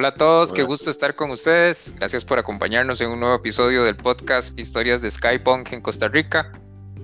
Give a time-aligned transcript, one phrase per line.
[0.00, 1.94] Hola a todos, qué gusto estar con ustedes.
[1.98, 6.50] Gracias por acompañarnos en un nuevo episodio del podcast Historias de Skypunk en Costa Rica.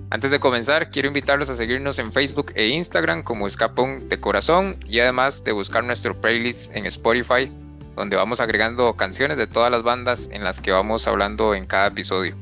[0.09, 4.77] Antes de comenzar, quiero invitarlos a seguirnos en Facebook e Instagram como Skypunk de Corazón
[4.87, 7.51] y además de buscar nuestro playlist en Spotify,
[7.95, 11.89] donde vamos agregando canciones de todas las bandas en las que vamos hablando en cada
[11.89, 12.35] episodio.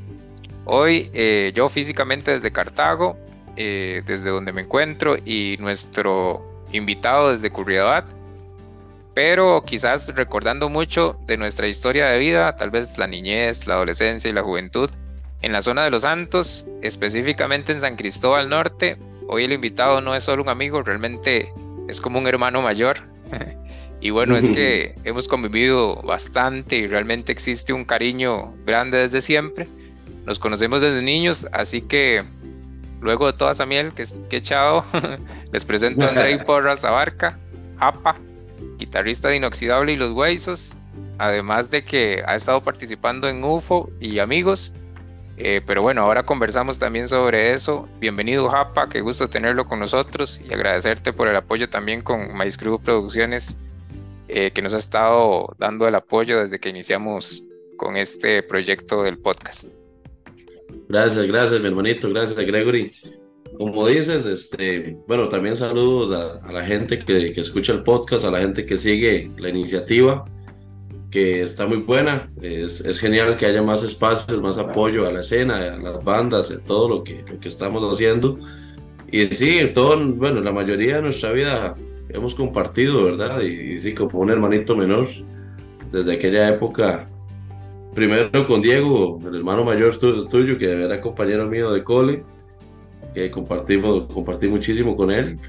[0.63, 3.17] Hoy eh, yo físicamente desde Cartago,
[3.57, 8.09] eh, desde donde me encuentro, y nuestro invitado desde Curriabat,
[9.15, 14.29] pero quizás recordando mucho de nuestra historia de vida, tal vez la niñez, la adolescencia
[14.29, 14.89] y la juventud,
[15.41, 18.97] en la zona de Los Santos, específicamente en San Cristóbal Norte.
[19.29, 21.49] Hoy el invitado no es solo un amigo, realmente
[21.87, 22.97] es como un hermano mayor.
[24.01, 29.65] y bueno, es que hemos convivido bastante y realmente existe un cariño grande desde siempre.
[30.25, 32.25] Nos conocemos desde niños, así que
[32.99, 34.83] luego de toda esa miel que, que he echado,
[35.53, 37.39] les presento a Andrei Porras Abarca,
[37.79, 38.17] APA,
[38.77, 40.77] guitarrista de Inoxidable y Los Huesos,
[41.17, 44.73] además de que ha estado participando en UFO y Amigos.
[45.37, 47.89] Eh, pero bueno, ahora conversamos también sobre eso.
[47.99, 52.79] Bienvenido Japa, qué gusto tenerlo con nosotros y agradecerte por el apoyo también con MyScrew
[52.79, 53.57] Producciones,
[54.29, 57.43] eh, que nos ha estado dando el apoyo desde que iniciamos
[57.75, 59.65] con este proyecto del podcast.
[60.87, 62.91] Gracias, gracias, mi hermanito, gracias, Gregory
[63.57, 68.31] como dices, este, bueno, también saludos a, la gente que, que, escucha el podcast, a
[68.31, 70.25] la gente que sigue la iniciativa,
[71.11, 72.29] que está muy buena.
[72.41, 76.51] Es, es, genial que haya más espacios, más apoyo a la escena, a las bandas,
[76.51, 78.37] a todo lo que, lo que estamos haciendo.
[79.11, 81.75] Y sí, todo, bueno, la mayoría de nuestra vida
[82.09, 83.41] hemos compartido, ¿verdad?
[83.41, 85.07] Y, sí, como un hermanito menor,
[85.91, 87.09] desde aquella época,
[87.93, 92.23] primero con Diego, el hermano mayor tuyo, que era compañero mío de cole
[93.15, 95.39] que compartimos, compartí muchísimo con él.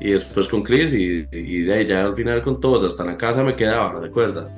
[0.00, 3.16] Y después con Chris y, y de ahí ya al final con todos, hasta la
[3.16, 4.48] casa me quedaba, recuerda.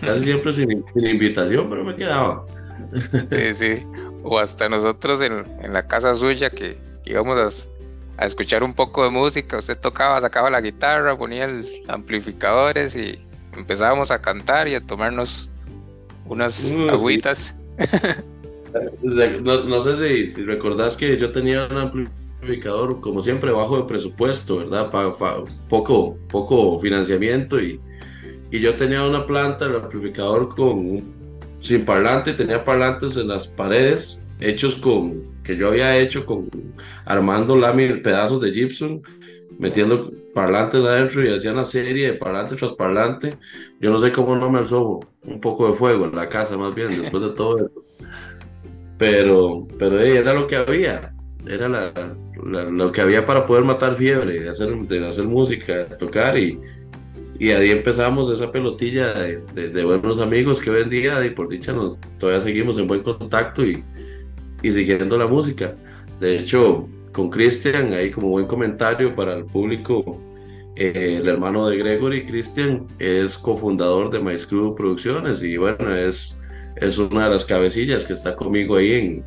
[0.00, 2.46] Casi siempre sin, sin, invitación, pero me quedaba.
[3.30, 3.86] Sí, sí.
[4.22, 9.04] O hasta nosotros en, en la casa suya que íbamos a, a, escuchar un poco
[9.04, 13.18] de música, usted tocaba, sacaba la guitarra, ponía los amplificadores y
[13.52, 15.50] empezábamos a cantar y a tomarnos
[16.26, 17.56] unas uh, agüitas.
[19.02, 24.58] No, sé si, si, recordás que yo tenía un amplificador, como siempre, bajo de presupuesto,
[24.58, 24.90] ¿verdad?
[25.68, 27.80] poco, poco financiamiento y,
[28.50, 31.04] y yo tenía una planta, el amplificador con
[31.60, 36.48] sin parlante, tenía parlantes en las paredes hechos con que yo había hecho con
[37.04, 39.00] armando láminas, pedazos de gypsum,
[39.58, 43.38] metiendo parlantes adentro y hacía una serie de parlante tras parlante.
[43.80, 46.74] Yo no sé cómo no me alzó un poco de fuego en la casa, más
[46.74, 47.85] bien, después de todo eso.
[48.98, 51.12] Pero, pero era lo que había,
[51.46, 51.68] era
[52.42, 56.58] lo que había para poder matar fiebre, de hacer, de hacer música, tocar y,
[57.38, 60.86] y ahí empezamos esa pelotilla de, buenos amigos que hoy
[61.26, 63.84] y por dicha, nos, todavía seguimos en buen contacto y,
[64.62, 65.76] y siguiendo la música.
[66.18, 70.18] De hecho, con Cristian, ahí como buen comentario para el público,
[70.76, 74.36] eh, el hermano de Gregory, Cristian, es cofundador de My
[74.74, 76.40] Producciones y bueno, es
[76.76, 79.24] es una de las cabecillas que está conmigo ahí en,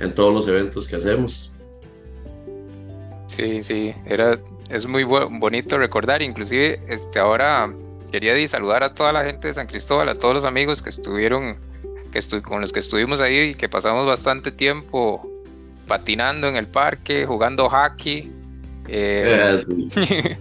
[0.00, 1.52] en todos los eventos que hacemos.
[3.26, 4.38] Sí, sí, era,
[4.70, 7.72] es muy bonito recordar, inclusive este, ahora
[8.10, 11.56] quería saludar a toda la gente de San Cristóbal, a todos los amigos que estuvieron,
[12.10, 15.28] que con los que estuvimos ahí y que pasamos bastante tiempo
[15.86, 18.32] patinando en el parque, jugando hockey.
[18.88, 19.62] Eh,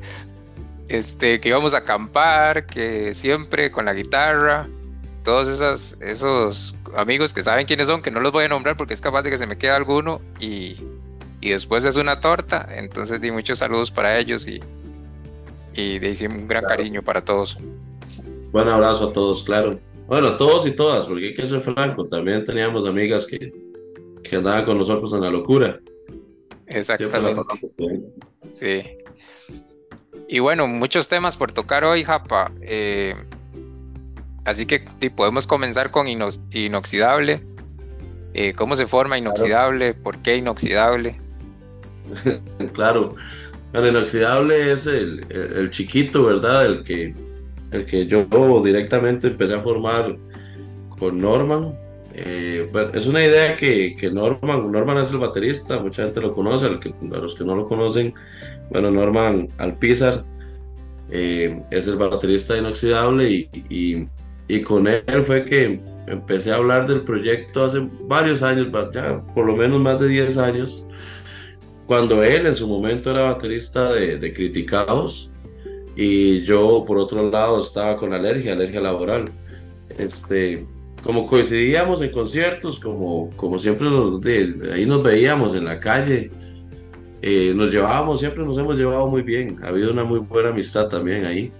[0.88, 4.68] este, que íbamos a acampar, que siempre con la guitarra
[5.28, 8.94] todos esas, esos amigos que saben quiénes son, que no los voy a nombrar porque
[8.94, 10.78] es capaz de que se me quede alguno y,
[11.42, 12.66] y después es una torta.
[12.74, 14.62] Entonces di muchos saludos para ellos y,
[15.74, 17.58] y de un gran cariño para todos.
[18.54, 19.78] Buen abrazo a todos, claro.
[20.08, 23.52] Bueno, todos y todas, porque hay que ser franco, también teníamos amigas que,
[24.24, 25.78] que andaban con nosotros en la locura.
[26.68, 27.42] Exactamente.
[28.50, 28.82] Sí.
[30.30, 32.54] Y bueno, muchos temas por tocar hoy, Japa.
[32.62, 33.14] Eh,
[34.48, 34.80] Así que
[35.14, 37.42] podemos comenzar con inoxidable.
[38.34, 39.94] Eh, ¿Cómo se forma inoxidable?
[39.94, 41.20] ¿Por qué inoxidable?
[42.74, 43.16] claro.
[43.74, 46.66] El inoxidable es el, chiquito, ¿verdad?
[46.66, 47.14] El que,
[47.72, 48.26] el que yo
[48.64, 50.16] directamente empecé a formar
[50.98, 51.78] con Norman.
[52.14, 56.68] Eh, es una idea que, que, Norman, Norman es el baterista, mucha gente lo conoce,
[56.68, 58.14] a los que no lo conocen,
[58.70, 60.24] bueno, Norman Alpizar
[61.12, 64.08] eh, es el baterista inoxidable y, y
[64.64, 69.56] con él fue que empecé a hablar del proyecto hace varios años, ya por lo
[69.56, 70.86] menos más de 10 años,
[71.86, 75.34] cuando él en su momento era baterista de, de Criticados
[75.96, 79.32] y yo por otro lado estaba con alergia, alergia laboral.
[79.98, 80.66] Este,
[81.04, 83.90] como coincidíamos en conciertos, como, como siempre
[84.22, 86.32] de, ahí nos veíamos en la calle,
[87.22, 90.88] eh, nos llevábamos, siempre nos hemos llevado muy bien, ha habido una muy buena amistad
[90.88, 91.52] también ahí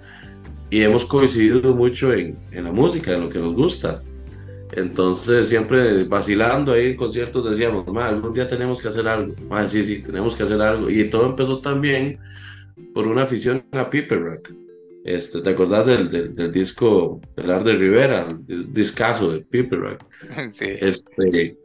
[0.70, 4.02] y hemos coincidido mucho en, en la música, en lo que nos gusta.
[4.74, 9.34] Entonces, siempre vacilando ahí en conciertos decíamos, algún día tenemos que hacer algo.
[9.66, 10.90] sí, sí, tenemos que hacer algo.
[10.90, 12.20] Y todo empezó también
[12.94, 14.67] por una afición a Piper Rock.
[15.08, 18.28] Este, ¿Te acordás del, del, disco del Art de Rivera?
[18.50, 20.04] El discazo de Piper Rock.
[20.50, 20.66] Sí.
[20.82, 21.58] Este,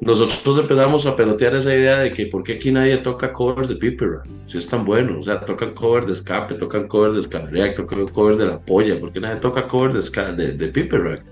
[0.00, 3.76] nosotros empezamos a pelotear esa idea de que por qué aquí nadie toca covers de
[3.76, 7.20] Piper Rock, si es tan bueno, o sea, tocan covers de Escape, tocan covers de
[7.20, 11.22] Escape tocan covers de La Polla, ¿por qué nadie toca covers de, de, de?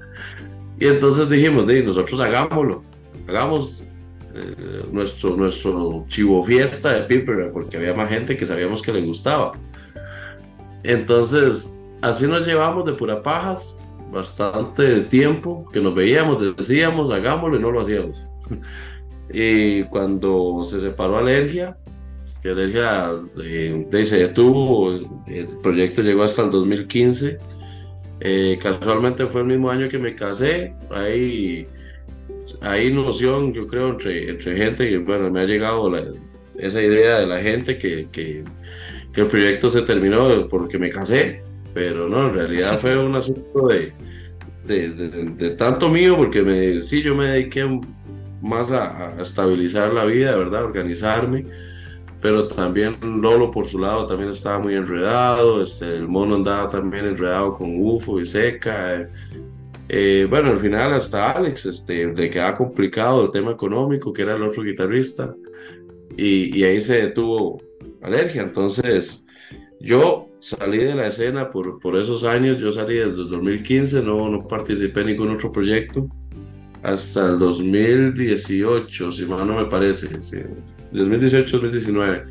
[0.81, 2.83] Y entonces dijimos, nosotros hagámoslo,
[3.29, 3.85] hagamos
[4.35, 9.03] eh, nuestro, nuestro chivo fiesta de Piper, porque había más gente que sabíamos que le
[9.03, 9.53] gustaba.
[10.83, 17.61] Entonces, así nos llevamos de pura pajas bastante tiempo, que nos veíamos, decíamos, hagámoslo y
[17.61, 18.27] no lo hacíamos.
[19.33, 21.77] y cuando se separó Alergia,
[22.43, 23.11] que Alergia
[23.43, 24.93] eh, se detuvo,
[25.27, 27.39] el proyecto llegó hasta el 2015
[28.25, 30.75] eh, casualmente fue el mismo año que me casé.
[30.91, 31.67] Hay,
[32.61, 35.91] hay noción, yo creo, entre, entre gente que, bueno, me ha llegado
[36.57, 38.45] esa idea de la gente que, que,
[39.13, 41.43] que, el proyecto se terminó porque me casé.
[41.75, 43.93] Pero no, en realidad fue un asunto de,
[44.67, 47.81] de, de, tanto mío, porque me, sí, yo me dediqué
[48.43, 50.65] más a, a estabilizar la vida, ¿verdad?
[50.65, 51.47] Organizarme
[52.23, 57.05] pero también Lolo por su lado también estaba muy enredado, este, el mono andaba también
[57.05, 59.11] enredado con UFO y Seca.
[59.89, 64.37] Eh, bueno, al final hasta Alex este, le quedaba complicado el tema económico, que era
[64.37, 65.35] el otro guitarrista,
[66.17, 67.61] y, y ahí se detuvo
[68.03, 68.43] Alergia.
[68.43, 69.27] Entonces,
[69.81, 74.29] yo salí de la escena por, por esos años, yo salí desde el 2015, no,
[74.29, 76.09] no participé en ningún otro proyecto,
[76.83, 80.09] hasta el 2018, si mal no me parece.
[80.93, 82.25] 2018-2019,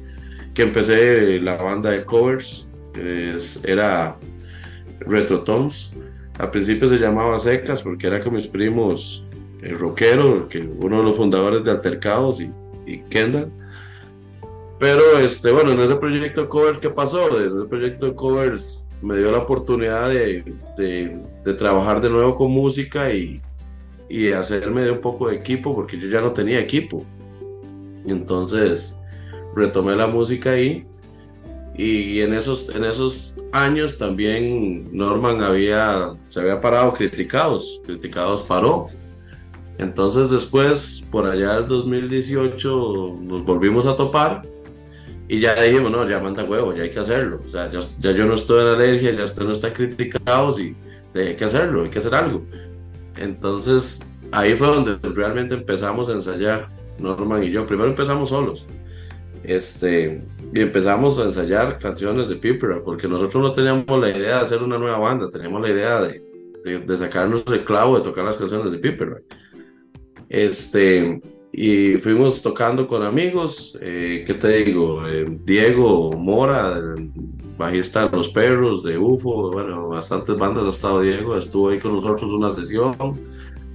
[0.53, 2.69] que empecé la banda de covers,
[3.63, 4.17] era
[4.99, 5.93] Retro Toms.
[6.37, 9.25] Al principio se llamaba Secas porque era con mis primos
[9.61, 12.51] el rockero, que uno de los fundadores de Altercados y,
[12.85, 13.51] y Kendall.
[14.81, 17.39] Pero este, bueno, en ese proyecto covers, ¿qué pasó?
[17.39, 20.43] En ese proyecto covers me dio la oportunidad de,
[20.75, 23.39] de, de trabajar de nuevo con música y,
[24.09, 27.05] y hacerme de un poco de equipo porque yo ya no tenía equipo.
[28.07, 28.97] Entonces
[29.55, 30.87] retomé la música ahí.
[31.77, 38.87] Y en esos, en esos años también Norman había, se había parado criticados, criticados paró.
[39.77, 44.41] Entonces después, por allá del 2018, nos volvimos a topar
[45.31, 47.39] y ya dijimos, no, ya manda huevo, ya hay que hacerlo.
[47.45, 50.75] O sea, ya, ya yo no estoy en alergia, ya usted no está criticados y
[51.15, 52.43] hay que hacerlo, hay que hacer algo.
[53.15, 54.01] Entonces
[54.33, 56.67] ahí fue donde realmente empezamos a ensayar
[56.99, 57.65] Norman y yo.
[57.65, 58.67] Primero empezamos solos.
[59.45, 60.21] Este,
[60.53, 64.61] y empezamos a ensayar canciones de Piper, porque nosotros no teníamos la idea de hacer
[64.61, 66.21] una nueva banda, teníamos la idea de,
[66.65, 69.23] de, sacarnos el clavo de tocar las canciones de Piper.
[70.27, 71.21] Este,
[71.53, 75.07] y fuimos tocando con amigos, eh, ¿qué te digo?
[75.07, 76.81] Eh, Diego Mora,
[77.57, 81.93] bajista de Los Perros, de UFO, bueno, bastantes bandas ha estado Diego, estuvo ahí con
[81.93, 82.95] nosotros una sesión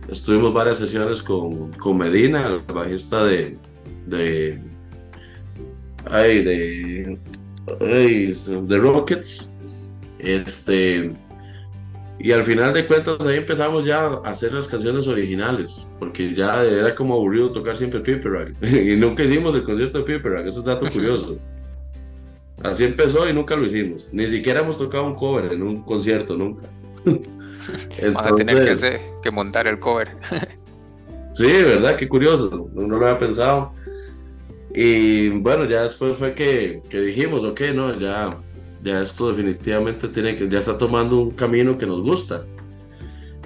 [0.09, 3.59] Estuvimos varias sesiones con, con Medina, el bajista de,
[4.07, 4.61] de,
[6.05, 7.19] ay, de,
[7.81, 9.53] de Rockets.
[10.21, 11.11] Este,
[12.19, 16.65] y al final de cuentas ahí empezamos ya a hacer las canciones originales, porque ya
[16.65, 20.65] era como aburrido tocar siempre Piper y nunca hicimos el concierto de Piper eso es
[20.65, 21.39] dato curioso.
[22.63, 26.37] Así empezó y nunca lo hicimos, ni siquiera hemos tocado un cover en un concierto,
[26.37, 26.69] nunca.
[27.05, 30.09] Vamos a tener que, hacer, que montar el cover.
[31.35, 31.97] sí, ¿verdad?
[31.97, 33.73] Qué curioso, no, lo había pensado.
[34.75, 38.37] Y bueno, ya después fue que, que dijimos, ok, no, ya,
[38.87, 42.47] ya esto definitivamente tiene que, ya está tomando un camino que nos gusta.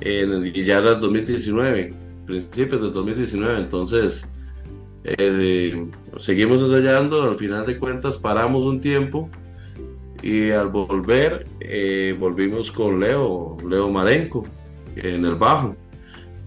[0.02, 1.94] y ya era 2019,
[2.26, 4.30] principios de 2019, entonces
[5.04, 5.86] eh,
[6.18, 9.30] seguimos ensayando, al final de cuentas paramos un tiempo
[10.22, 14.46] y al volver, eh, volvimos con Leo, Leo Marenco,
[14.96, 15.74] en el bajo.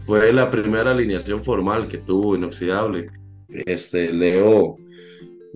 [0.05, 3.09] Fue la primera alineación formal que tuvo Inoxidable.
[3.49, 4.77] Este, Leo,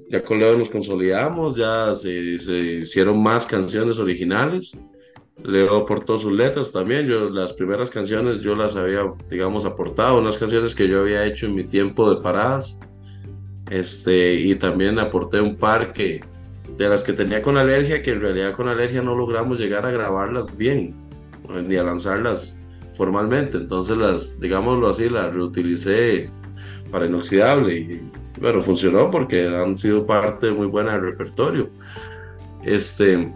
[0.09, 4.79] ya con Leo nos consolidamos, ya se, se hicieron más canciones originales.
[5.43, 7.07] Leo aportó sus letras también.
[7.07, 11.45] Yo las primeras canciones yo las había, digamos, aportado, unas canciones que yo había hecho
[11.45, 12.79] en mi tiempo de paradas.
[13.69, 16.21] Este, y también aporté un par que,
[16.77, 19.91] de las que tenía con alergia, que en realidad con alergia no logramos llegar a
[19.91, 20.95] grabarlas bien,
[21.65, 22.57] ni a lanzarlas
[22.93, 23.57] formalmente.
[23.57, 26.29] Entonces las, digámoslo así, las reutilicé
[26.91, 31.69] para inoxidable y bueno, funcionó porque han sido parte muy buena del repertorio.
[32.63, 33.31] Este,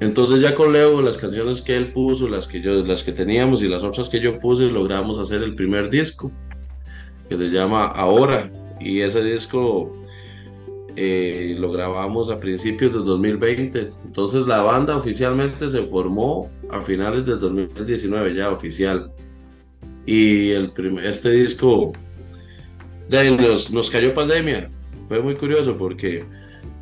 [0.00, 3.62] entonces ya con Leo, las canciones que él puso, las que yo, las que teníamos
[3.62, 6.32] y las otras que yo puse, logramos hacer el primer disco
[7.28, 8.50] que se llama Ahora
[8.80, 9.94] y ese disco
[10.96, 13.88] eh, lo grabamos a principios del 2020.
[14.04, 19.12] Entonces la banda oficialmente se formó a finales del 2019 ya oficial.
[20.06, 20.72] Y el
[21.04, 21.92] este disco
[23.10, 24.70] de, nos, nos cayó pandemia.
[25.08, 26.24] Fue muy curioso porque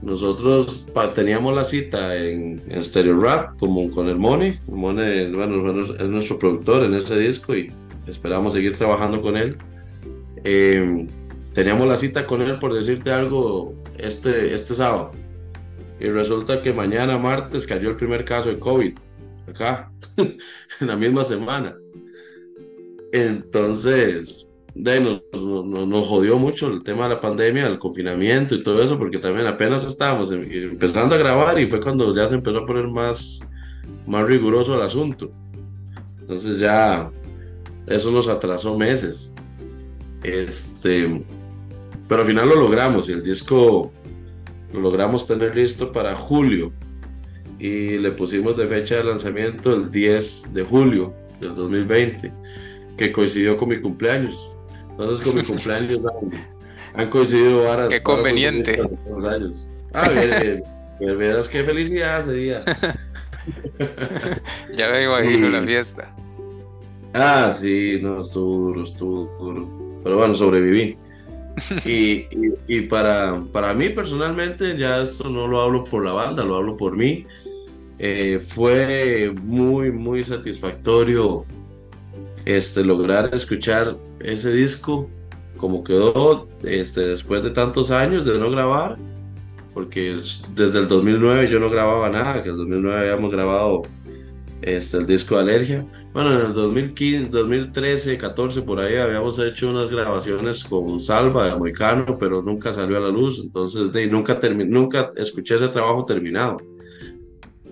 [0.02, 4.61] nosotros teníamos la cita en, en, Stereo Rap como con el Money.
[4.68, 7.73] El Money bueno, es nuestro productor en ese disco y
[8.06, 9.56] esperamos seguir trabajando con él.
[10.44, 11.06] Eh,
[11.54, 15.12] teníamos la cita con él por decirte algo este, este sábado.
[15.99, 18.92] Y resulta que mañana, martes, cayó el primer caso de COVID
[19.49, 21.75] acá, en la misma semana.
[23.12, 24.48] Entonces,
[24.78, 28.97] de, nos, nos, jodió mucho el tema de la pandemia, el confinamiento y todo eso,
[28.97, 32.66] porque también apenas estábamos em, empezando a grabar y fue cuando ya se empezó a
[32.66, 33.40] poner más,
[34.06, 35.32] más riguroso el asunto.
[36.20, 37.11] Entonces ya
[37.88, 39.35] eso nos atrasó meses.
[40.23, 41.25] Este,
[42.06, 43.90] pero al final lo logramos y el disco
[44.73, 46.73] lo logramos tener listo para julio
[47.58, 52.32] y le pusimos de fecha de lanzamiento el 10 de julio del 2020,
[52.97, 54.52] que coincidió con mi cumpleaños.
[54.99, 56.00] Entonces con mi cumpleaños
[56.95, 57.88] han, coincidido varias...
[57.88, 58.81] Qué conveniente.
[59.25, 59.69] Años.
[59.93, 60.62] Ah, bien,
[60.99, 61.19] bien.
[61.19, 62.61] Verás qué felicidad ese día.
[64.75, 66.12] ya me imagino la fiesta.
[67.14, 70.00] Ah, sí, no, estuvo duro, estuvo duro.
[70.02, 70.99] Pero bueno, sobreviví.
[71.85, 72.26] Y,
[72.67, 76.76] y, para, para mí personalmente, ya esto no lo hablo por la banda, lo hablo
[76.76, 77.25] por mí.
[78.00, 81.45] Eh, fue muy, muy satisfactorio
[82.49, 85.11] este, lograr escuchar ese disco
[85.59, 88.97] como quedó este, después de tantos años de no grabar,
[89.75, 90.19] porque
[90.55, 93.83] desde el 2009 yo no grababa nada, que el 2009 habíamos grabado
[94.62, 95.87] este, el disco de Alergia.
[96.14, 101.57] Bueno, en el 2015, 2013, 14, por ahí habíamos hecho unas grabaciones con Salva de
[101.57, 106.57] Moicano, pero nunca salió a la luz, entonces de, nunca, nunca escuché ese trabajo terminado.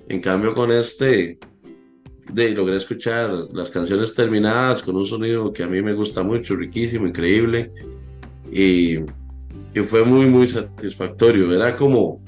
[0.06, 1.38] En cambio, con este,
[2.32, 6.56] de, logré escuchar las canciones terminadas con un sonido que a mí me gusta mucho,
[6.56, 7.72] riquísimo, increíble,
[8.50, 8.98] y,
[9.74, 11.54] y fue muy, muy satisfactorio.
[11.54, 12.20] Era como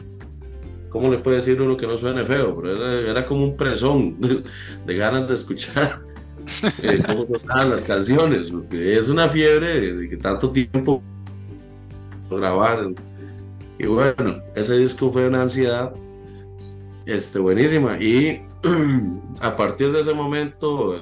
[0.88, 2.57] ¿cómo le puede decir uno que no suene feo?
[2.61, 4.17] Pero era, como un presón
[4.87, 6.00] de, ganas de escuchar
[6.83, 11.02] eh, cómo sonaban las canciones, porque es una fiebre de, que tanto tiempo
[12.31, 12.90] grabar.
[13.78, 15.93] Y bueno, ese disco fue una ansiedad
[17.07, 17.99] este, buenísima.
[18.00, 18.43] Y
[19.40, 21.00] a partir de ese momento,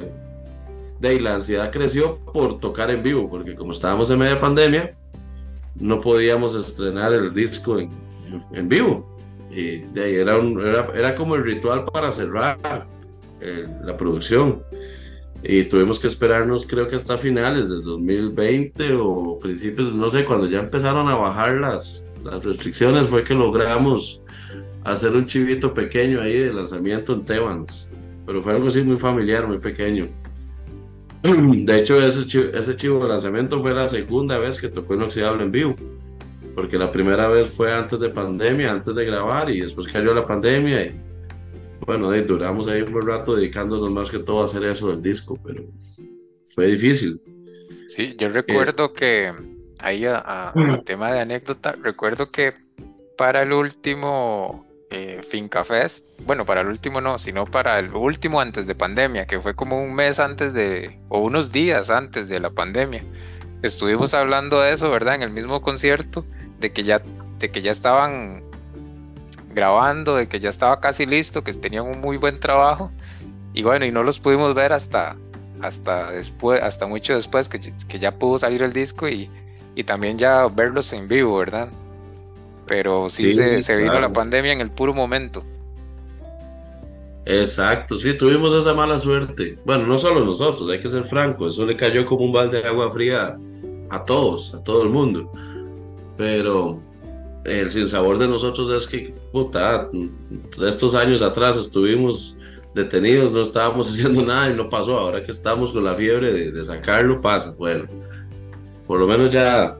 [1.00, 4.94] de la ansiedad creció por tocar en vivo, porque como estábamos en media pandemia,
[5.74, 7.90] no podíamos estrenar el disco en,
[8.52, 9.16] en vivo.
[9.50, 12.86] Y de ahí era, un, era, era, como el ritual para cerrar
[13.40, 14.62] eh, la producción.
[15.42, 20.46] Y tuvimos que esperarnos, creo que hasta finales del 2020 o principios, no sé, cuando
[20.48, 24.20] ya empezaron a bajar las, las restricciones, fue que logramos
[24.92, 27.88] hacer un chivito pequeño ahí de lanzamiento en Tebans.
[28.26, 30.08] Pero fue algo así muy familiar, muy pequeño.
[31.22, 35.44] De hecho, ese chivo, ese chivo de lanzamiento fue la segunda vez que tocó Inoxidable
[35.44, 35.76] en vivo
[36.56, 40.26] porque la primera vez fue antes de pandemia, antes de grabar y después cayó la
[40.26, 41.00] pandemia y
[41.80, 45.38] bueno, duramos ahí un buen rato dedicándonos más que todo a hacer eso del disco,
[45.44, 45.64] pero
[46.54, 47.20] fue difícil.
[47.86, 49.32] Sí, yo recuerdo que
[49.80, 50.54] ahí a,
[50.86, 52.54] tema de anécdota, recuerdo que
[53.18, 58.40] para el último eh, Finca Fest, bueno, para el último no, sino para el último
[58.40, 62.38] antes de pandemia, que fue como un mes antes de, o unos días antes de
[62.38, 63.02] la pandemia.
[63.62, 65.16] Estuvimos hablando de eso, ¿verdad?
[65.16, 66.24] En el mismo concierto
[66.60, 67.02] de que ya,
[67.38, 68.44] de que ya estaban
[69.56, 72.92] grabando, de que ya estaba casi listo, que tenían un muy buen trabajo.
[73.54, 75.16] Y bueno, y no los pudimos ver hasta,
[75.62, 79.30] hasta después, hasta mucho después que, que ya pudo salir el disco y,
[79.74, 81.70] y, también ya verlos en vivo, ¿verdad?
[82.66, 85.44] Pero sí, se, se, vino la pandemia en el puro momento.
[87.24, 89.58] Exacto, sí, tuvimos esa mala suerte.
[89.64, 92.68] Bueno, no solo nosotros, hay que ser franco, eso le cayó como un balde de
[92.68, 93.36] agua fría
[93.90, 95.30] a todos, a todo el mundo.
[96.16, 96.80] Pero
[97.44, 99.88] el sinsabor de nosotros es que, puta,
[100.66, 102.38] estos años atrás estuvimos
[102.74, 104.98] detenidos, no estábamos haciendo nada y no pasó.
[104.98, 107.52] Ahora que estamos con la fiebre de, sacarlo, pasa.
[107.58, 107.86] Bueno,
[108.86, 109.76] por lo menos ya,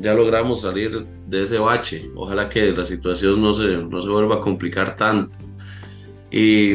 [0.00, 2.10] ya logramos salir de ese bache.
[2.16, 5.38] Ojalá que la situación no se, no se vuelva a complicar tanto.
[6.30, 6.72] Y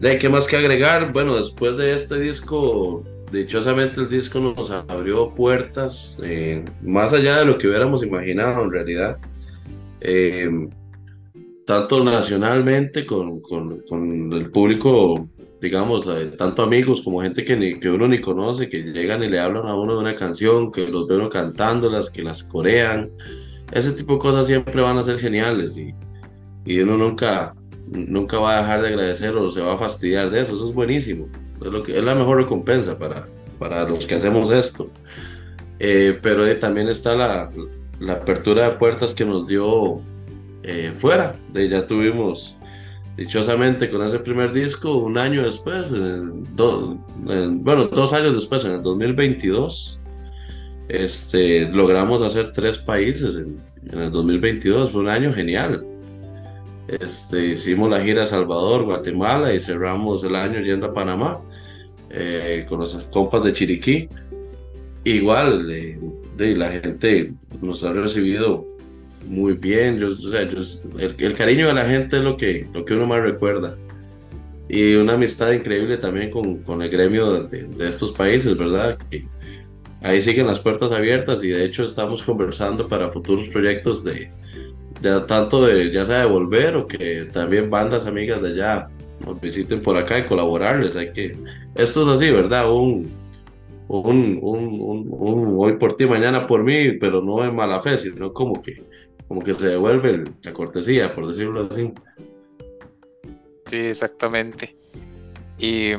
[0.00, 5.34] de qué más que agregar, bueno, después de este disco, dichosamente el disco nos abrió
[5.34, 9.18] puertas eh, más allá de lo que hubiéramos imaginado en realidad.
[10.00, 10.50] Eh,
[11.64, 15.28] tanto nacionalmente con, con, con, el público,
[15.64, 19.74] digamos, tanto amigos como gente que, uno ni conoce, que llegan y le hablan a
[19.74, 23.10] uno de una canción, que los ven cantándolas, que las corean.
[23.72, 25.94] Ese tipo de cosas siempre van a ser geniales y,
[26.66, 27.54] y uno nunca,
[27.86, 30.54] nunca va a dejar de agradecer o se va a fastidiar de eso.
[30.54, 31.28] Eso es buenísimo.
[31.62, 33.26] Es, lo que, es la mejor recompensa para,
[33.58, 34.90] para los que hacemos esto.
[35.78, 37.50] Eh, pero también está la,
[38.00, 40.02] la apertura de puertas que nos dio
[40.62, 41.36] eh, fuera.
[41.54, 42.54] De, ya tuvimos,
[43.16, 50.00] dichosamente, con ese primer disco, un año después, bueno, dos años después, en el 2022,
[50.88, 53.60] este, logramos hacer tres países en,
[53.98, 54.90] el 2022.
[54.90, 55.84] Fue un año genial.
[56.88, 61.40] Este, hicimos la gira a Salvador, Guatemala y cerramos el año yendo a Panamá
[62.10, 64.08] eh, con los compas de Chiriquí.
[65.04, 68.66] Igual, de, la gente nos ha recibido
[69.26, 69.98] muy bien.
[69.98, 70.08] Yo,
[70.98, 73.76] el, cariño de la gente es lo que, lo que uno más recuerda.
[74.68, 78.98] Y una amistad increíble también con, con el gremio de, de, estos países, ¿verdad?
[79.10, 79.26] Que
[80.00, 84.30] ahí siguen las puertas abiertas y de hecho estamos conversando para futuros proyectos de,
[85.00, 88.88] de tanto de ya sea de volver o que también bandas amigas de allá
[89.24, 90.96] nos visiten por acá y colaborarles.
[90.96, 91.36] Hay que,
[91.74, 92.70] esto es así, ¿verdad?
[92.72, 93.10] Un,
[93.88, 98.32] un, un, un, hoy por ti, mañana por mí, pero no en mala fe, sino
[98.32, 98.82] como que
[99.28, 101.92] como que se devuelve la cortesía, por decirlo así.
[103.66, 104.76] Sí, exactamente.
[105.58, 105.92] Y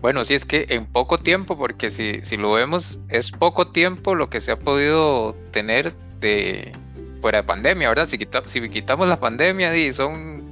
[0.00, 4.14] bueno, sí es que en poco tiempo, porque si, si lo vemos, es poco tiempo
[4.14, 6.72] lo que se ha podido tener de
[7.20, 8.08] fuera de pandemia, ¿verdad?
[8.08, 10.46] Si, si quitamos la pandemia, son,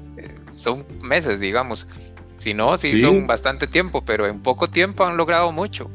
[0.51, 1.89] son meses, digamos.
[2.35, 5.91] Si no, sí, son bastante tiempo, pero en poco tiempo han logrado mucho.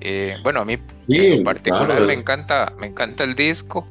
[0.00, 3.86] Eh, bueno, a mí en particular me encanta, me encanta el disco.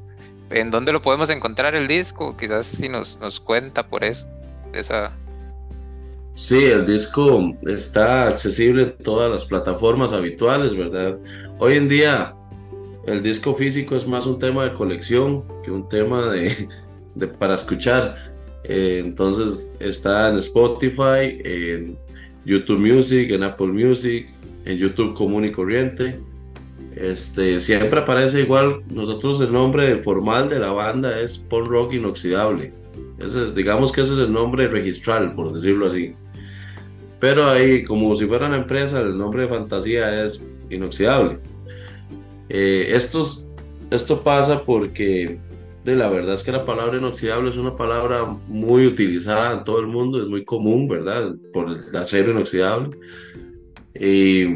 [0.49, 2.35] ¿En dónde lo podemos encontrar el disco?
[2.37, 4.27] Quizás si nos, nos cuenta por eso.
[4.73, 5.11] Esa...
[6.33, 11.17] Sí, el disco está accesible en todas las plataformas habituales, ¿verdad?
[11.57, 12.33] Hoy en día
[13.07, 16.67] el disco físico es más un tema de colección que un tema de,
[17.39, 18.15] para escuchar.
[18.63, 21.97] Eh, entonces está en Spotify, en
[22.45, 24.27] YouTube Music, en Apple Music,
[24.65, 26.19] en YouTube común y corriente.
[26.99, 32.73] Este, siempre aparece igual, nosotros el nombre formal de la banda es Paul Rock Inoxidable.
[33.55, 36.15] Digamos que ese es el nombre registral, por decirlo así.
[37.19, 41.39] Pero ahí, como si fuera una empresa, el nombre de fantasía es Inoxidable.
[42.49, 45.39] Eh, esto pasa porque
[45.83, 49.79] de la verdad es que la palabra inoxidable es una palabra muy utilizada en todo
[49.79, 51.33] el mundo, es muy común, ¿verdad?
[51.53, 52.97] Por el acero inoxidable.
[53.99, 54.55] Y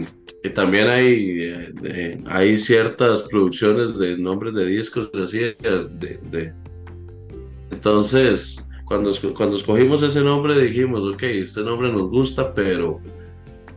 [0.49, 1.41] también hay,
[1.83, 5.39] eh, hay ciertas producciones de nombres de discos así.
[5.39, 6.53] De,
[7.71, 12.99] Entonces, cuando, cuando escogimos ese nombre dijimos, ok, este nombre nos gusta, pero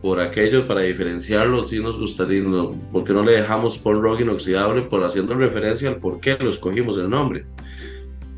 [0.01, 4.83] por aquello, para diferenciarlo, sí nos gustaría, no, porque no le dejamos por rock inoxidable,
[4.83, 7.45] por haciendo referencia al por qué lo escogimos el nombre.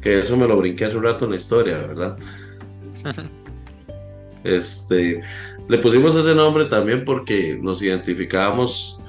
[0.02, 2.18] Que eso me lo brinqué hace un rato en la historia, ¿verdad?
[4.46, 5.22] este,
[5.68, 9.00] le pusimos ese nombre también porque nos identificábamos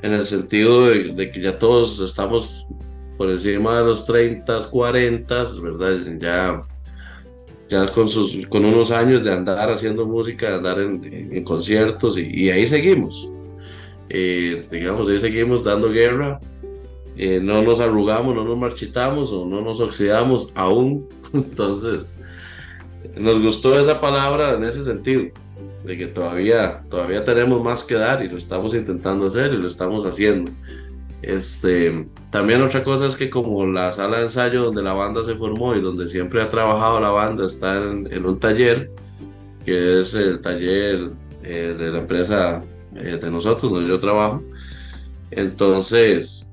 [0.00, 2.68] en el sentido de, que ya todos estamos
[3.16, 5.98] por encima de los 30, 40, ¿verdad?
[6.18, 6.62] Ya,
[7.68, 12.66] ya con, sus, unos años de andar haciendo música, de andar en, conciertos y, ahí
[12.66, 13.28] seguimos.
[14.08, 16.40] Eh, digamos, ahí seguimos dando guerra.
[17.16, 21.06] Eh, no nos arrugamos, no nos marchitamos o no nos oxidamos aún.
[21.34, 22.16] Entonces,
[23.16, 25.24] nos gustó esa palabra en ese sentido
[25.84, 29.66] de que todavía, todavía tenemos más que dar y lo estamos intentando hacer y lo
[29.66, 30.50] estamos haciendo.
[31.22, 35.34] Este, también otra cosa es que como la sala de ensayo donde la banda se
[35.34, 38.90] formó y donde siempre ha trabajado la banda está en, un taller,
[39.64, 41.10] que es el taller
[41.42, 42.62] eh, de la empresa
[42.94, 44.42] eh, de nosotros, donde yo trabajo.
[45.30, 46.50] Entonces,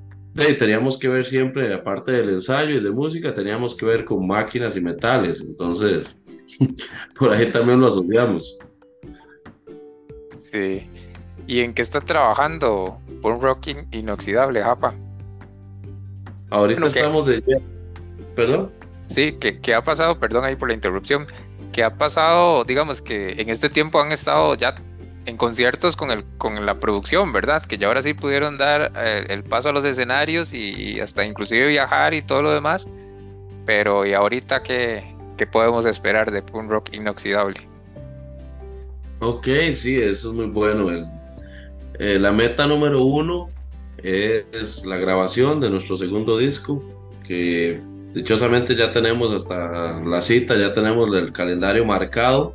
[0.58, 4.76] teníamos que ver siempre, aparte del ensayo y de música, teníamos que ver con máquinas
[4.76, 5.40] y metales.
[5.40, 6.20] Entonces,
[7.18, 8.58] por ahí también lo asociamos.
[11.46, 14.94] ¿Y en qué está trabajando Paul Rocking Inoxidable, Japa?
[16.50, 17.42] Ahorita estamos de...
[18.34, 18.72] ¿Perdón?
[19.06, 20.18] Sí, ¿qué, ha pasado?
[20.18, 21.26] Perdón ahí por la interrupción.
[21.72, 22.64] ¿Qué ha pasado?
[22.64, 24.74] Digamos que en este tiempo han estado ya
[25.26, 27.62] en conciertos con, el, con la producción, ¿verdad?
[27.62, 31.68] Que ya ahora sí pudieron dar eh, el paso a los escenarios y, hasta inclusive
[31.68, 32.88] viajar y todo lo demás.
[33.64, 37.60] Pero ¿y ahorita qué, qué podemos esperar de Punk Rock Inoxidable?
[39.20, 40.88] Ok, sí, eso es muy bueno.
[41.98, 43.48] Eh, la meta número uno
[44.02, 46.82] es la grabación de nuestro segundo disco,
[47.26, 47.80] que
[48.14, 52.54] dichosamente ya tenemos hasta la cita, ya tenemos el calendario marcado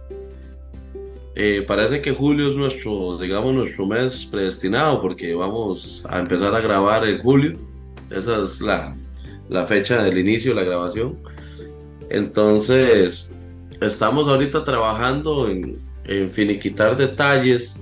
[1.33, 6.59] eh, parece que julio es nuestro, digamos, nuestro mes predestinado porque vamos a empezar a
[6.59, 7.57] grabar en julio.
[8.09, 8.95] Esa es la,
[9.49, 11.17] la fecha del inicio de la grabación.
[12.09, 13.33] Entonces,
[13.79, 17.81] estamos ahorita trabajando en, en finiquitar detalles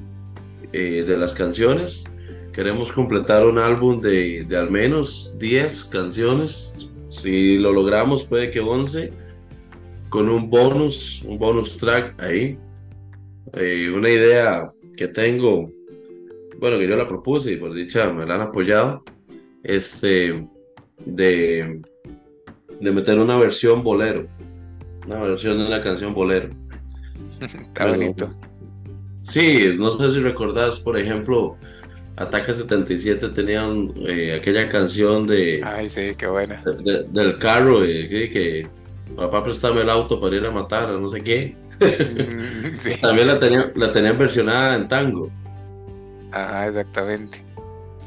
[0.73, 2.05] eh, de las canciones.
[2.53, 6.73] Queremos completar un álbum de, de al menos 10 canciones.
[7.09, 9.11] Si lo logramos, puede que 11.
[10.09, 12.57] Con un bonus, un bonus track ahí
[13.53, 15.71] eh, una idea que tengo,
[16.57, 19.03] bueno, que yo la propuse y por dicha me la han apoyado,
[19.63, 20.47] este,
[21.05, 21.81] de,
[22.79, 24.27] de meter una versión bolero,
[25.05, 26.49] una versión de una canción bolero.
[27.61, 28.29] Está bonito.
[29.17, 31.57] Sí, no sé si recordás, por ejemplo,
[32.15, 35.61] Ataque 77 tenían eh, aquella canción de...
[35.63, 36.61] Ay, sí, qué buena.
[36.63, 38.67] del carro, eh, que
[39.15, 41.55] papá préstame el auto para ir a matar, no sé qué.
[41.79, 45.29] Mm, También la tenían, la tenían versionada en tango.
[46.31, 47.43] Ajá, exactamente.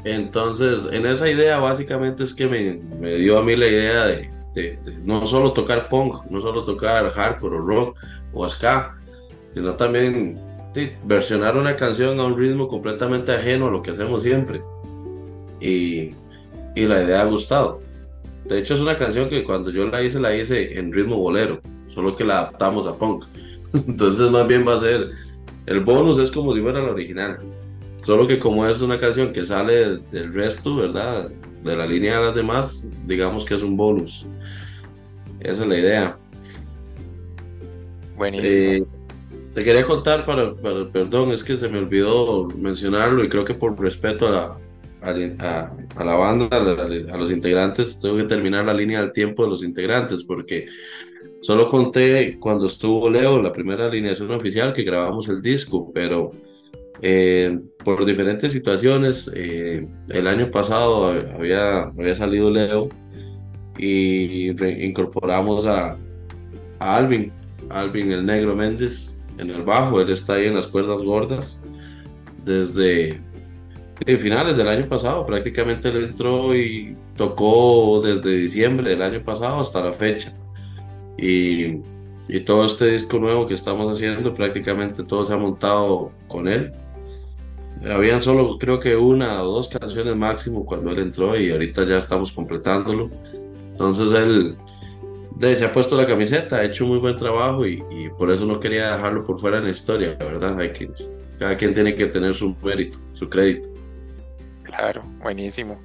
[0.03, 4.29] Entonces, en esa idea básicamente es que me, me dio a mí la idea de,
[4.53, 7.97] de, no solo tocar punk, no solo tocar hardcore o rock
[8.33, 8.95] o ska,
[9.53, 10.39] sino también
[11.05, 14.61] versionar una canción a un ritmo completamente ajeno a lo que hacemos siempre.
[15.59, 16.09] Y,
[16.75, 17.81] y la idea ha gustado.
[18.45, 21.61] De hecho, es una canción que cuando yo la hice, la hice en ritmo bolero,
[21.87, 23.25] solo que la adaptamos a punk.
[23.73, 25.11] Entonces, más bien va a ser.
[25.65, 27.39] El bonus es como si fuera la original.
[28.03, 31.29] Solo que como es una canción que sale del resto, ¿verdad?
[31.63, 34.25] De la línea de las demás, digamos que es un bonus.
[35.39, 36.17] Esa es la idea.
[38.17, 38.73] Buenísimo.
[38.73, 38.85] Eh,
[39.53, 40.55] te quería contar, para,
[40.91, 44.57] perdón, es que se me olvidó mencionarlo y creo que por respeto a la,
[45.95, 49.63] a, la banda, a, los integrantes, tengo que terminar la línea del tiempo de los
[49.63, 50.65] integrantes, porque
[51.41, 56.31] solo conté cuando estuvo Leo, la primera alineación oficial, que grabamos el disco, pero
[57.03, 62.89] eh, por diferentes situaciones, eh, el año pasado había, había salido Leo
[63.77, 64.49] y
[64.83, 65.97] incorporamos a,
[66.79, 67.31] a Alvin,
[67.69, 71.61] Alvin el Negro Méndez en el bajo, él está ahí en las cuerdas gordas
[72.45, 73.21] desde
[74.05, 79.61] en finales del año pasado, prácticamente él entró y tocó desde diciembre del año pasado
[79.61, 80.33] hasta la fecha.
[81.17, 81.79] Y,
[82.27, 86.73] y todo este disco nuevo que estamos haciendo, prácticamente todo se ha montado con él.
[87.89, 91.97] Habían solo creo que una o dos canciones máximo cuando él entró y ahorita ya
[91.97, 93.09] estamos completándolo.
[93.71, 94.57] Entonces él
[95.39, 98.45] se ha puesto la camiseta, ha hecho un muy buen trabajo y, y, por eso
[98.45, 100.59] no quería dejarlo por fuera en la historia, ¿verdad?
[100.59, 100.89] Hay que,
[101.39, 103.69] cada quien tiene que tener su mérito, su crédito.
[104.63, 105.79] Claro, buenísimo.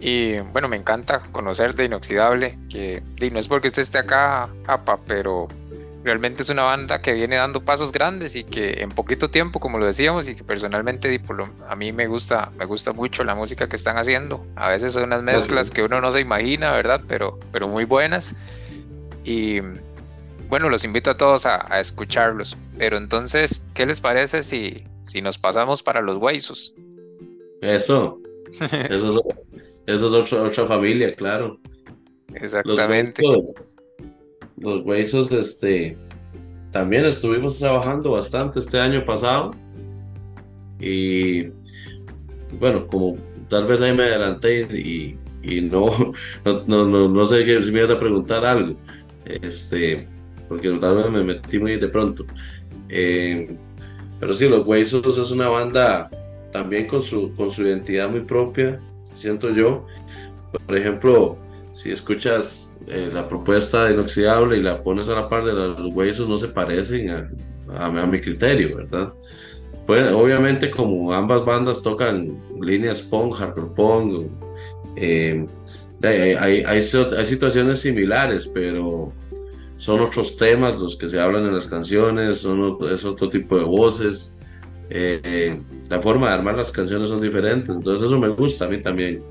[0.00, 4.98] Y bueno, me encanta conocer de Inoxidable, que no es porque usted esté acá, APA,
[5.06, 5.48] pero
[6.06, 9.80] realmente es una banda que viene dando pasos grandes y que en poquito tiempo, como
[9.80, 11.20] lo decíamos, y que personalmente
[11.68, 14.46] a mí me gusta, me gusta mucho la música que están haciendo.
[14.54, 17.00] A veces son unas mezclas que uno no se imagina, ¿verdad?
[17.08, 18.36] Pero, pero muy buenas.
[19.24, 19.58] Y
[20.48, 22.56] bueno, los invito a todos a, escucharlos.
[22.78, 26.72] Pero entonces, ¿qué les parece si, si nos pasamos para los huesos?
[27.62, 28.20] Eso.
[28.60, 29.24] Eso
[29.86, 31.58] es, otra, otra familia, claro.
[32.32, 33.22] Exactamente.
[33.22, 33.76] Los
[34.56, 35.96] huesos, este,
[36.70, 39.52] también estuvimos trabajando bastante este año pasado.
[40.78, 41.48] Y
[42.58, 43.16] bueno, como
[43.48, 45.86] tal vez ahí me adelanté y, y no,
[46.44, 48.76] no, no, no, sé si me ibas a preguntar algo.
[49.24, 50.06] Este,
[50.48, 52.24] porque tal vez me metí muy de pronto.
[52.88, 53.56] Eh,
[54.20, 56.10] pero sí, Los Huesos es una banda
[56.52, 58.80] también con su, con su identidad muy propia,
[59.14, 59.86] siento yo.
[60.66, 61.36] Por ejemplo,
[61.74, 65.94] si escuchas eh, la propuesta de inoxidable y la pones a la par de los
[65.94, 67.30] huesos, no se parecen a,
[67.86, 69.12] a, mi criterio, ¿verdad?
[69.86, 74.30] Pues, obviamente, como ambas bandas tocan líneas punk, hardcore punk,
[74.96, 75.46] eh,
[76.02, 76.82] hay, hay, hay,
[77.24, 79.12] situaciones similares, pero
[79.76, 83.64] son otros temas los que se hablan en las canciones, son, es otro tipo de
[83.64, 84.36] voces.
[84.88, 88.80] Eh, la forma de armar las canciones son diferentes, entonces eso me gusta a mí
[88.80, 89.22] también.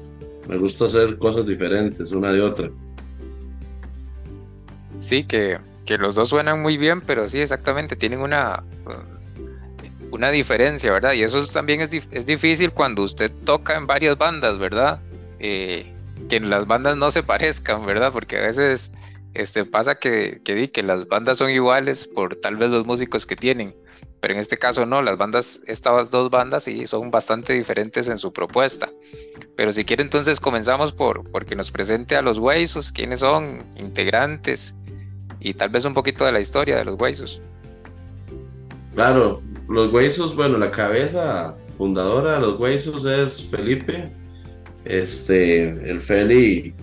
[0.48, 2.70] Me gusta hacer cosas diferentes una de otra.
[5.06, 8.64] Sí, que, que los dos suenan muy bien, pero sí, exactamente, tienen una...
[10.10, 11.14] una diferencia, ¿verdad?
[11.14, 15.00] Y eso también es, es difícil cuando usted toca en varias bandas, ¿verdad?
[15.40, 15.94] Eh,
[16.28, 18.12] que las bandas no se parezcan, ¿verdad?
[18.12, 18.94] Porque a veces
[19.36, 23.36] este, pasa que, que, que las bandas son iguales por tal vez los músicos que
[23.36, 23.76] tienen,
[24.22, 28.18] pero en este caso no, las bandas, estas dos bandas sí son bastante diferentes en
[28.18, 28.90] su propuesta.
[29.56, 34.74] Pero si quiere entonces comenzamos por porque nos presente a los Huesos, quiénes son, integrantes
[35.46, 37.40] y tal vez un poquito de la historia de los Huesos.
[38.96, 44.10] Claro, los Huesos, bueno, la cabeza fundadora de los Huesos es Felipe,
[44.86, 46.74] este, el Feli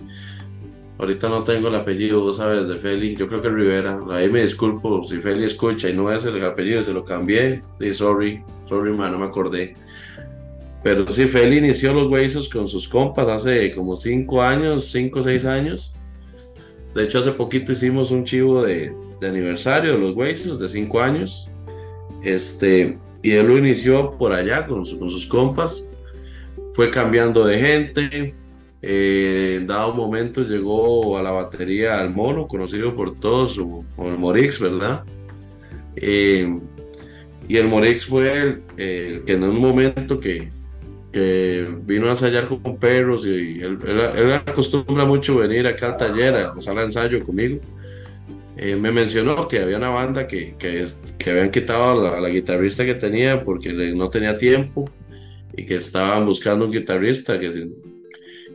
[0.97, 3.99] Ahorita no tengo el apellido, vos sabes, de Feli, yo creo que Rivera.
[4.11, 7.61] Ahí me disculpo si Feli escucha y no es el apellido, se lo cambié.
[7.81, 9.73] Y sorry, sorry, man, no me acordé.
[10.81, 15.21] Pero sí, Feli inició los Huesos con sus compas hace como 5 años, 5 o
[15.21, 15.95] 6 años.
[16.95, 21.01] De hecho, hace poquito hicimos un chivo de, de aniversario de los Huesos de 5
[21.01, 21.49] años.
[22.23, 25.87] Este, y él lo inició por allá con, con sus compas.
[26.73, 28.35] Fue cambiando de gente,
[28.85, 34.17] eh, en dado momento llegó a la batería al mono, conocido por todos como el
[34.17, 35.05] Morix, ¿verdad?
[35.95, 36.59] Eh,
[37.47, 40.51] y el Morix fue el, que en un momento que,
[41.13, 43.77] que, vino a ensayar con perros y él,
[44.45, 47.59] acostumbra mucho venir acá al taller, a la sala de ensayo conmigo.
[48.57, 50.85] Eh, me mencionó que había una banda que, que,
[51.17, 54.89] que habían quitado a la, guitarrista que tenía porque no tenía tiempo
[55.55, 57.69] y que estaban buscando un guitarrista que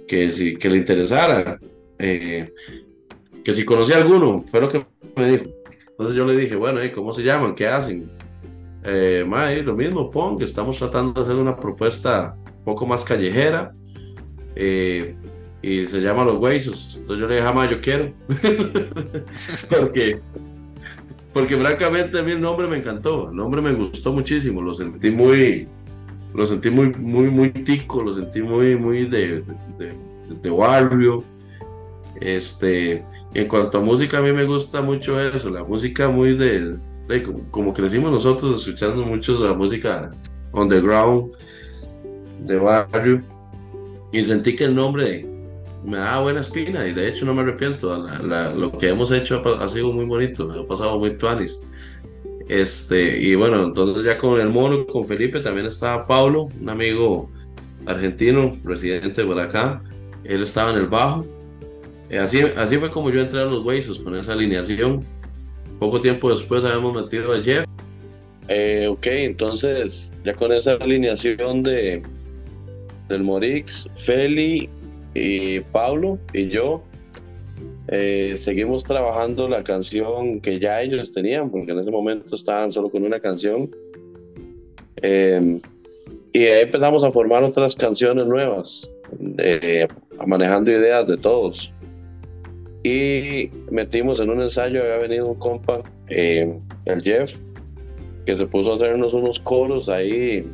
[0.09, 1.61] que, si, que le interesara,
[1.99, 2.53] eh,
[3.44, 5.44] que si conocía alguno, fue lo que me dijo.
[5.90, 7.55] Entonces yo le dije, bueno, ¿y cómo se llaman?
[7.55, 8.11] ¿Qué hacen?
[8.85, 9.25] Eh,
[9.64, 12.37] lo mismo, pon que estamos tratando de hacer una propuesta
[12.68, 13.72] poco más callejera
[14.54, 15.16] eh,
[15.62, 16.96] y se llama Los Huesos.
[16.98, 18.12] Entonces yo le dije, jamás yo quiero.
[19.70, 20.18] porque,
[21.33, 25.11] porque francamente a mí el nombre me encantó, el nombre me gustó muchísimo, lo sentí
[25.11, 25.66] muy,
[26.35, 29.42] lo sentí muy, muy, muy tico, lo sentí muy, muy de,
[30.42, 31.24] de, barrio.
[32.20, 33.02] Este,
[33.33, 36.76] en cuanto a música, a mí me gusta mucho eso, la música muy de,
[37.50, 40.11] como, crecimos nosotros escuchando mucho la música
[40.52, 41.33] underground,
[42.38, 43.22] de barrio,
[44.12, 45.27] y sentí que el nombre
[45.85, 49.68] me daba buena espina y de hecho no me arrepiento, lo que hemos hecho ha,
[49.68, 51.66] sido muy bonito, ha pasado muy tuanis.
[52.48, 57.31] Este, y bueno, entonces ya con el mono, con Felipe, también estaba Pablo, un amigo
[57.87, 59.83] argentino, residente de acá.
[60.24, 61.27] Él estaba en el bajo.
[62.09, 65.05] Eh, así, así fue como yo entré a los Huesos, con esa alineación.
[65.79, 67.66] Poco tiempo después habíamos metido a Jeff.
[68.48, 72.03] Eh, ok, entonces ya con esa alineación de
[73.09, 74.68] del Morix, Feli
[75.14, 76.83] y Pablo y yo,
[77.90, 82.90] eh, seguimos trabajando la canción que ya ellos tenían, porque en ese momento estaban solo
[82.90, 83.71] con una canción.
[84.97, 85.61] Eh,
[86.35, 88.92] y ahí empezamos a formar otras canciones nuevas,
[89.38, 89.88] eh,
[90.27, 91.73] manejando ideas de todos.
[92.85, 97.33] Y metimos en un ensayo, había venido un compa, el Jeff,
[98.27, 100.47] que se puso a hacernos unos coros ahí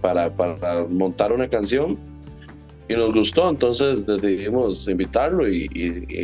[0.00, 1.98] para, para montar una canción
[2.90, 5.68] y nos gustó, entonces decidimos invitarlo y,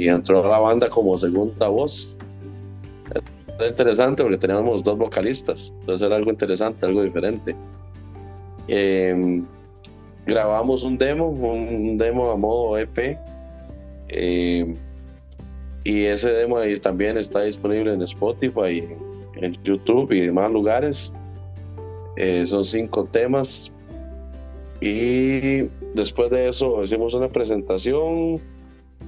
[0.08, 2.16] entró a la banda como segunda voz.
[3.56, 7.54] Era interesante porque teníamos dos vocalistas, entonces era algo interesante, algo diferente.
[8.66, 9.46] Em,
[10.26, 13.16] grabamos un demo, un, demo a modo EP.
[14.08, 14.74] Em,
[15.84, 18.88] y ese demo ahí también está disponible en Spotify,
[19.36, 21.14] en YouTube y demás lugares.
[22.16, 23.70] Eh, son cinco temas
[24.80, 28.40] y después de eso hicimos una presentación,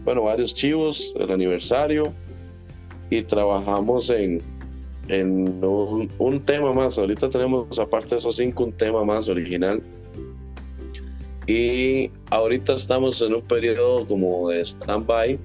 [0.05, 2.13] bueno, varios chivos, el aniversario,
[3.11, 4.43] y trabajamos en,
[5.09, 6.99] en un, tema más.
[6.99, 9.83] Ahorita tenemos, aparte de esos cinco, un tema más original.
[11.47, 15.39] Y ahorita estamos en un periodo como de stand-by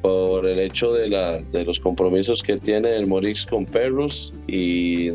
[0.00, 5.10] por el hecho de, la, de los compromisos que tiene el Morix con Perros y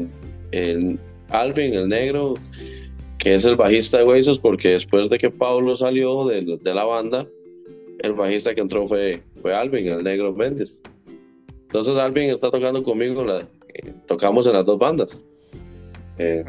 [0.52, 2.36] el Alvin, el negro,
[3.18, 6.86] que es el bajista de Huesos, porque después de que Pablo salió de, de, la
[6.86, 7.28] banda,
[8.00, 10.82] el bajista que entró fue, fue Alvin, el negro Méndez.
[11.64, 15.24] Entonces Alvin está tocando conmigo, la, eh, tocamos en las dos bandas.
[16.18, 16.44] Eh,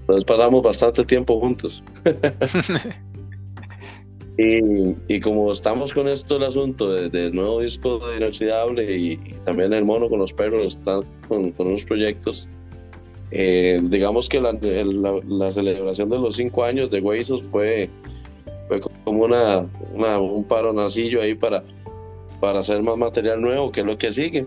[0.00, 1.82] entonces pasamos bastante tiempo juntos.
[4.38, 9.72] y, y, como estamos con esto, el asunto del nuevo disco de Inoxidable y, también
[9.72, 12.48] el mono con los perros, están con, con unos proyectos
[13.30, 17.90] eh, digamos que la, la, celebración de los cinco años de Huesos fue,
[18.68, 21.64] fue como una, una, un paronasillo ahí para,
[22.40, 24.46] para hacer más material nuevo, que es lo que sigue.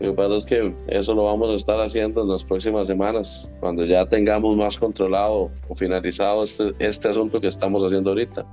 [0.00, 3.48] Lo que pasa es que eso lo vamos a estar haciendo en las próximas semanas,
[3.60, 8.44] cuando ya tengamos más controlado o finalizado este, este asunto que estamos haciendo ahorita.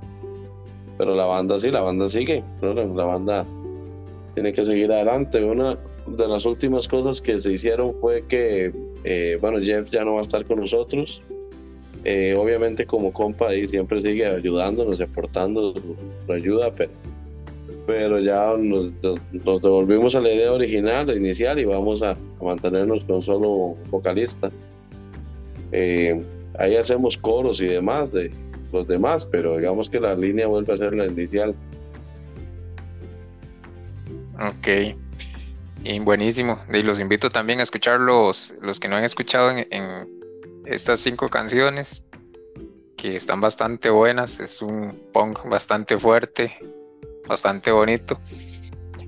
[0.96, 3.44] Pero la banda sí, la banda sigue, la banda
[4.34, 5.42] tiene que seguir adelante.
[5.42, 5.76] Una
[6.16, 8.72] de las últimas cosas que se hicieron fue que,
[9.04, 11.22] eh, bueno, Jeff ya no va a estar con nosotros.
[12.04, 15.74] Eh, obviamente como compa ahí siempre sigue ayudándonos y aportando
[16.26, 16.90] su ayuda, pero
[17.90, 18.92] pero ya nos,
[19.32, 24.50] devolvimos a la idea original, inicial, y vamos a, mantenernos con solo vocalista.
[25.72, 26.22] Eh,
[26.56, 28.30] ahí hacemos coros y demás de
[28.72, 31.52] los demás, pero digamos que la línea vuelve a ser la inicial.
[34.38, 34.94] Ok.
[35.82, 36.58] Y buenísimo.
[36.72, 40.08] Y los invito también a escuchar los, que no han escuchado en, en
[40.66, 42.04] estas cinco canciones,
[42.96, 44.40] que están bastante buenas.
[44.40, 46.58] Es un punk bastante fuerte,
[47.26, 48.20] bastante bonito.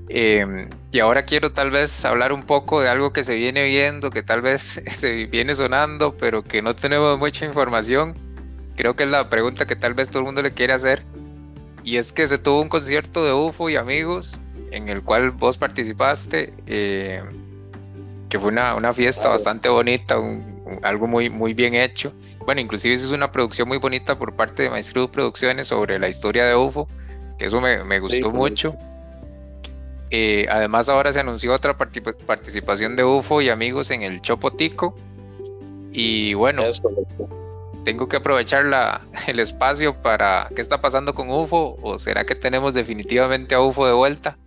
[0.09, 4.11] Em, y ahora quiero tal vez hablar un poco de algo que se viene viendo,
[4.11, 8.15] que tal vez se viene sonando, pero que no tenemos mucha información.
[8.77, 11.03] Creo que es la pregunta que tal vez todo el mundo le quiere hacer.
[11.85, 14.41] Y es que se tuvo un concierto de UFO y amigos
[14.73, 17.27] en el cual vos participaste, em,
[18.29, 20.17] que fue una, una fiesta bastante bonita,
[20.83, 22.13] algo muy, muy bien hecho.
[22.47, 26.47] Bueno, inclusive es una producción muy bonita por parte de Maestro Producciones sobre la historia
[26.47, 26.89] de UFO
[27.43, 28.77] eso me, gustó mucho.
[30.11, 34.95] Eh, además ahora se anunció otra participación de UFO y amigos en el Chopotico.
[35.93, 36.63] Y bueno,
[37.85, 42.35] tengo que aprovechar la, el espacio para qué está pasando con UFO o será que
[42.35, 44.39] tenemos definitivamente a UFO de vuelta.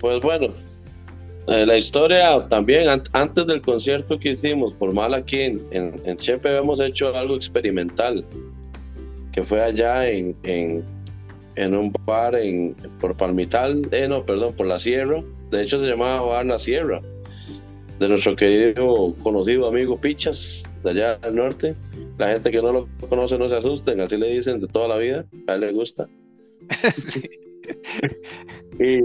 [0.00, 0.48] Pues bueno,
[1.48, 6.80] eh, la historia también, antes del concierto que hicimos formal aquí en, en Chepe, hemos
[6.80, 8.24] hecho algo experimental
[9.38, 14.78] que fue allá en, en, un bar en, por Palmital, eh, no, perdón, por la
[14.78, 15.22] Sierra.
[15.50, 17.00] De hecho, se llamaba Bar La Sierra,
[17.98, 21.76] de nuestro querido conocido amigo Pichas, de allá al norte.
[22.18, 24.96] La gente que no lo conoce no se asusten, así le dicen de toda la
[24.96, 26.08] vida, a él le gusta.
[28.80, 28.98] y,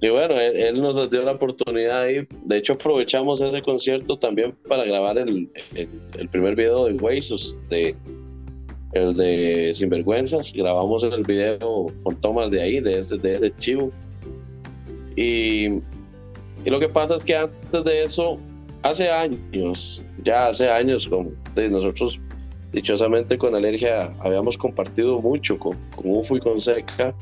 [0.00, 2.26] bueno, él, nos dio la oportunidad ahí.
[2.44, 7.96] De hecho, aprovechamos ese concierto también para grabar el, el, primer video de Huesos de,
[8.92, 10.52] el de Sinvergüenzas.
[10.52, 13.90] Grabamos el video con tomas de ahí, de ese, de ese chivo.
[15.16, 18.38] Y, y lo que pasa es que antes de eso,
[18.82, 21.34] hace años, ya hace años, con,
[21.70, 22.20] nosotros
[22.72, 27.14] dichosamente con Alergia habíamos compartido mucho con, con UFO y con Seca,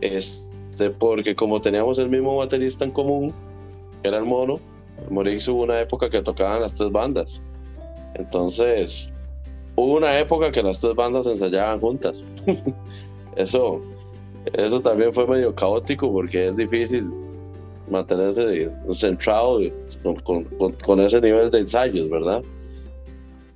[0.00, 0.49] este,
[0.88, 3.34] porque como teníamos el mismo baterista en común,
[4.02, 4.58] que era el Mono,
[5.10, 7.42] Morix hubo una época que tocaban las tres bandas.
[8.14, 9.12] Entonces,
[9.76, 12.24] hubo una época que las tres bandas ensayaban juntas.
[13.36, 13.80] eso,
[14.52, 17.10] eso también fue medio caótico porque es difícil
[17.88, 19.60] mantenerse centrado
[20.24, 20.44] con,
[20.84, 22.42] con, ese nivel de ensayos, ¿verdad?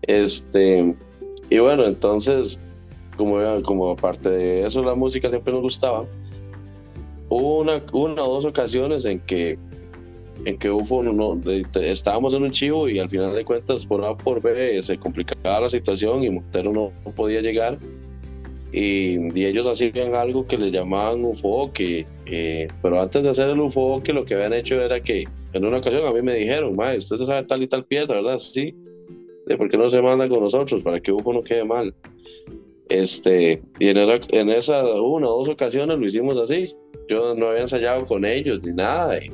[0.03, 0.95] Este,
[1.51, 2.61] y bueno, entonces,
[3.17, 6.05] como, como aparte de eso, la música siempre nos gustaba.
[7.29, 9.59] Hubo una, una o dos ocasiones en que
[10.45, 11.41] en que UFO no,
[11.81, 15.61] estábamos en un chivo y al final de cuentas por A por B se complicaba
[15.61, 17.79] la situación y Montero no, podía llegar.
[18.73, 23.49] Y, y, ellos hacían algo que le llamaban UFO que eh, pero antes de hacer
[23.49, 26.35] el UFO que lo que habían hecho era que en una ocasión a mí me
[26.35, 28.75] dijeron usted se sabe tal y tal pieza verdad sí.
[29.47, 31.95] De por qué no se manda con nosotros para que UFO no quede mal
[32.89, 36.75] este y en esa, en esa una o dos ocasiones lo hicimos así
[37.09, 39.31] yo no había ensayado con ellos ni nada y,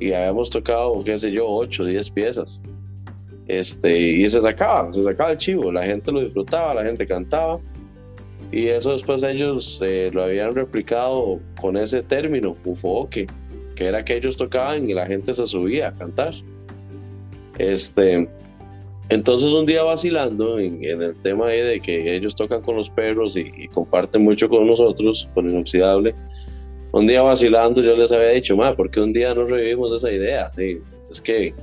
[0.00, 2.60] y habíamos tocado, qué sé yo, 8, 10 piezas.
[3.50, 7.58] Este, y se sacaba, se sacaba el chivo, la gente lo disfrutaba, la gente cantaba.
[8.52, 13.26] Y eso después ellos eh, lo habían replicado con ese término, ufoque,
[13.74, 16.32] que era que ellos tocaban y la gente se subía a cantar.
[17.58, 18.28] Este,
[19.08, 23.50] entonces un día vacilando en, el tema de que ellos tocan con los perros y,
[23.56, 26.14] y comparten mucho con nosotros, con Inoxidable,
[26.92, 30.10] un día vacilando yo les había dicho, ma, ¿por qué un día no revivimos esa
[30.10, 30.50] idea?
[30.56, 31.54] es que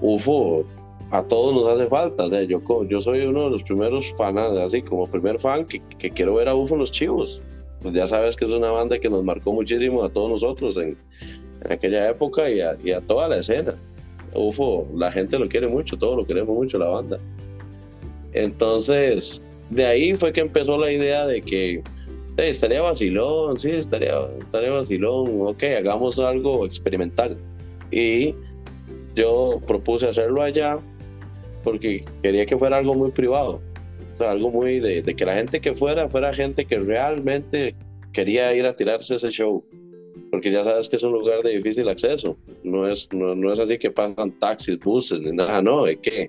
[0.00, 0.64] UFO
[1.10, 2.26] a todos nos hace falta.
[2.44, 6.34] yo, yo soy uno de los primeros fans, así como primer fan que, que, quiero
[6.34, 7.42] ver a UFO los chivos.
[7.80, 10.96] Pues ya sabes que es una banda que nos marcó muchísimo a todos nosotros en,
[11.64, 13.76] en aquella época y a, y a, toda la escena.
[14.34, 17.18] UFO, la gente lo quiere mucho, todos lo queremos mucho, la banda.
[18.32, 21.82] Entonces, de ahí fue que empezó la idea de que
[22.36, 27.36] estaría vacilón, sí, estaría, estaría vacilón, ok, hagamos algo experimental.
[27.90, 28.34] Y
[29.14, 30.78] yo propuse hacerlo allá
[31.62, 33.60] porque quería que fuera algo muy privado,
[34.14, 37.74] o sea, algo muy de, que la gente que fuera fuera gente que realmente
[38.12, 39.64] quería ir a tirarse ese show.
[40.30, 42.36] porque ya sabes que es un lugar de difícil acceso.
[42.64, 46.28] No es, no, es así que pasan taxis, buses, ni nada, no, es que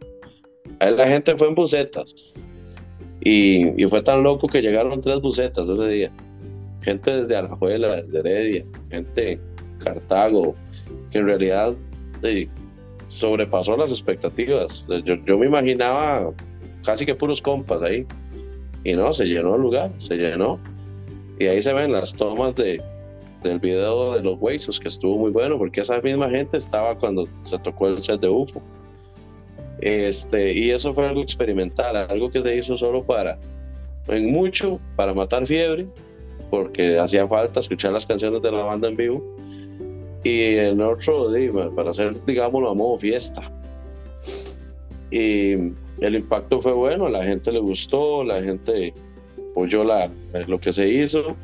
[0.80, 2.34] la gente fue en bucetas.
[3.26, 6.12] Y, fue tan loco que llegaron tres bucetas ese día.
[6.82, 9.40] Gente desde Alajuela, desde Heredia, gente
[9.80, 10.56] Cartago,
[11.10, 11.74] que en realidad
[13.08, 14.86] sobrepasó las expectativas.
[15.06, 16.32] Yo, yo, me imaginaba
[16.84, 18.06] casi que puros compas ahí.
[18.84, 20.60] Y no, se llenó el lugar, se llenó.
[21.40, 22.82] Y ahí se ven las tomas de,
[23.44, 27.28] del video de los huesos, que estuvo muy bueno, porque esa misma gente estaba cuando
[27.42, 28.62] se tocó el set de UFO.
[29.80, 33.38] Este, y eso fue algo experimental, algo que se hizo solo para,
[34.08, 35.88] en mucho, para matar fiebre,
[36.50, 39.24] porque hacía falta escuchar las canciones de la banda en vivo.
[40.24, 41.30] Y en otro,
[41.76, 43.42] para hacer, digámoslo, a modo fiesta.
[45.12, 48.94] Y el impacto fue bueno, la gente le gustó, la gente
[49.52, 50.10] apoyó la,
[50.48, 51.36] lo que se hizo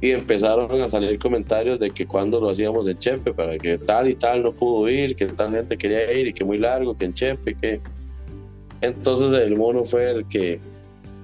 [0.00, 4.08] y empezaron a salir comentarios de que cuando lo hacíamos en Chepe, para que tal
[4.08, 7.06] y tal no pudo ir, que tal gente quería ir y que muy largo, que
[7.06, 7.80] en Chepe, que...
[8.80, 10.60] Entonces el mono fue el que,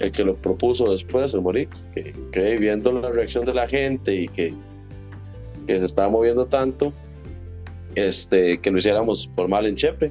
[0.01, 4.13] el que lo propuso después, el Morix, que, que viendo la reacción de la gente
[4.13, 4.53] y que,
[5.69, 6.93] que se estaba moviendo tanto,
[7.95, 10.11] este, que lo hiciéramos formal en Chepe.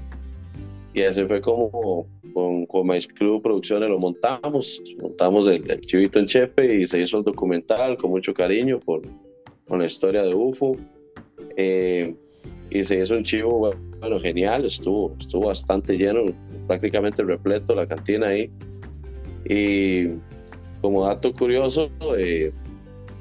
[0.94, 6.82] Y así fue como con, con Club Producciones lo montamos, montamos el, chivito en Chepe
[6.82, 9.02] y se hizo el documental con mucho cariño por,
[9.68, 10.76] con la historia de UFO.
[11.58, 12.16] Eh,
[12.70, 16.22] y se hizo un chivo, bueno, genial, estuvo, estuvo bastante lleno,
[16.68, 18.50] prácticamente repleto la cantina ahí.
[19.46, 20.08] Y
[20.82, 22.52] como dato curioso, eh,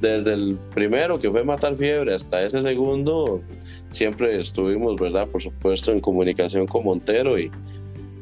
[0.01, 3.41] desde el primero que fue Matar Fiebre hasta ese segundo,
[3.91, 5.29] siempre estuvimos, ¿verdad?
[5.29, 7.51] Por supuesto, en comunicación con Montero y,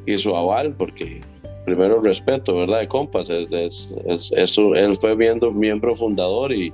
[0.06, 1.20] y su aval, porque
[1.64, 2.80] primero respeto, ¿verdad?
[2.80, 6.72] De compas, es, es, es, él fue viendo, miembro fundador y,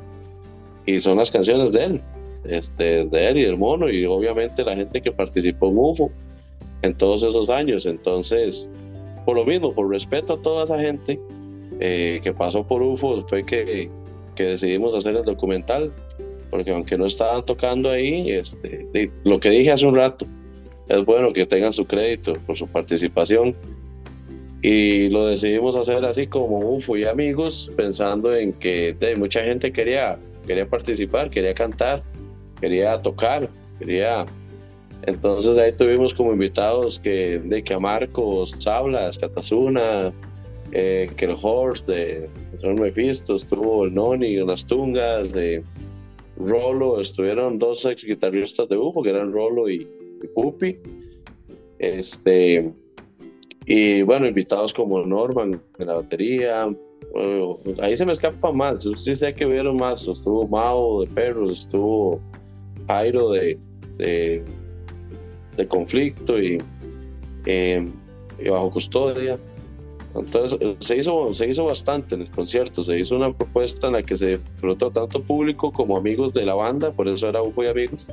[0.86, 2.02] y son las canciones de él,
[2.44, 6.10] este, de él y del mono, y obviamente la gente que participó en UFO
[6.82, 7.86] en todos esos años.
[7.86, 8.70] Entonces,
[9.24, 11.18] por lo mismo, por respeto a toda esa gente
[11.80, 13.90] eh, que pasó por UFO, fue que,
[14.34, 15.92] que decidimos hacer el documental,
[16.50, 20.26] porque aunque no estaban tocando ahí, este, lo que dije hace un rato,
[20.88, 23.54] es bueno que tengan su crédito por su participación.
[24.62, 30.18] Y lo decidimos hacer así como UFO y amigos, pensando en que mucha gente quería,
[30.46, 32.02] quería participar, quería cantar,
[32.60, 34.24] quería tocar, quería...
[35.02, 40.12] Entonces ahí tuvimos como invitados que, de que a Marcos Sablas, Catazuna,
[40.72, 42.30] eh, que el Horse de
[42.60, 45.62] Son Mephisto, estuvo el Noni, las Tungas, de
[46.38, 49.86] Rolo, estuvieron dos ex guitarristas de UFO, que eran Rolo y,
[50.34, 50.78] Pupi.
[51.78, 52.72] Este,
[53.66, 56.68] y bueno, invitados como Norman en la batería.
[57.82, 58.86] ahí se me escapa más.
[58.94, 60.06] sí sé que vieron más.
[60.06, 62.20] Estuvo Mao de Perros, estuvo
[62.86, 63.58] Jairo de,
[63.98, 64.44] de,
[65.68, 66.58] Conflicto y,
[67.46, 67.88] eh,
[68.38, 69.38] y Bajo Custodia.
[70.14, 74.02] Entonces se hizo, se hizo bastante en el concierto, se hizo una propuesta en la
[74.02, 77.66] que se disfrutó tanto público como amigos de la banda, por eso era UFO y
[77.66, 78.08] amigos,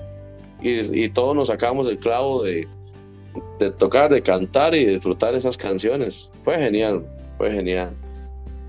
[0.64, 2.68] y, todos nos sacamos el clavo de,
[3.78, 6.32] tocar, de cantar y disfrutar esas canciones.
[6.43, 7.05] Fue genial,
[7.38, 7.93] fue genial.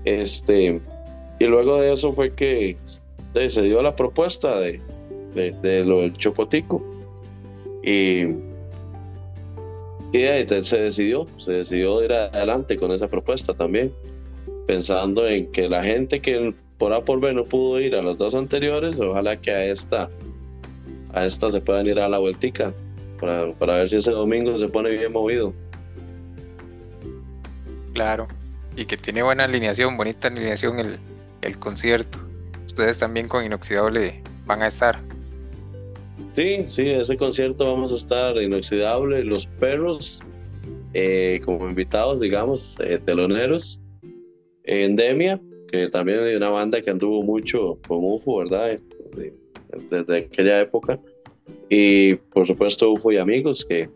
[0.03, 0.81] Este,
[1.39, 2.77] y luego de eso fue que
[3.33, 4.81] se dio la propuesta de,
[5.85, 6.83] lo del Chopotico.
[7.83, 8.25] Y
[10.15, 13.91] y se decidió, se decidió ir adelante con esa propuesta también,
[14.65, 18.17] pensando en que la gente que por A por B no pudo ir a los
[18.17, 20.09] dos anteriores, ojalá que a esta,
[21.15, 22.73] a esta se puedan ir a la vueltica
[23.19, 25.53] para, para ver si ese domingo se pone bien movido.
[27.93, 28.27] Claro,
[28.75, 30.97] y que tiene buena alineación, bonita alineación el,
[31.41, 32.19] el concierto.
[32.67, 35.01] Ustedes también con Inoxidable van a estar.
[36.33, 40.21] Sí, sí, ese concierto vamos a estar inoxidable, los perros
[40.93, 43.81] eh, como invitados, digamos, eh, teloneros,
[44.63, 45.39] Endemia,
[45.69, 48.77] que también hay una banda que anduvo mucho con UFO, ¿verdad?
[49.89, 50.99] Desde, aquella época.
[51.69, 53.89] Y por supuesto UFO y amigos, que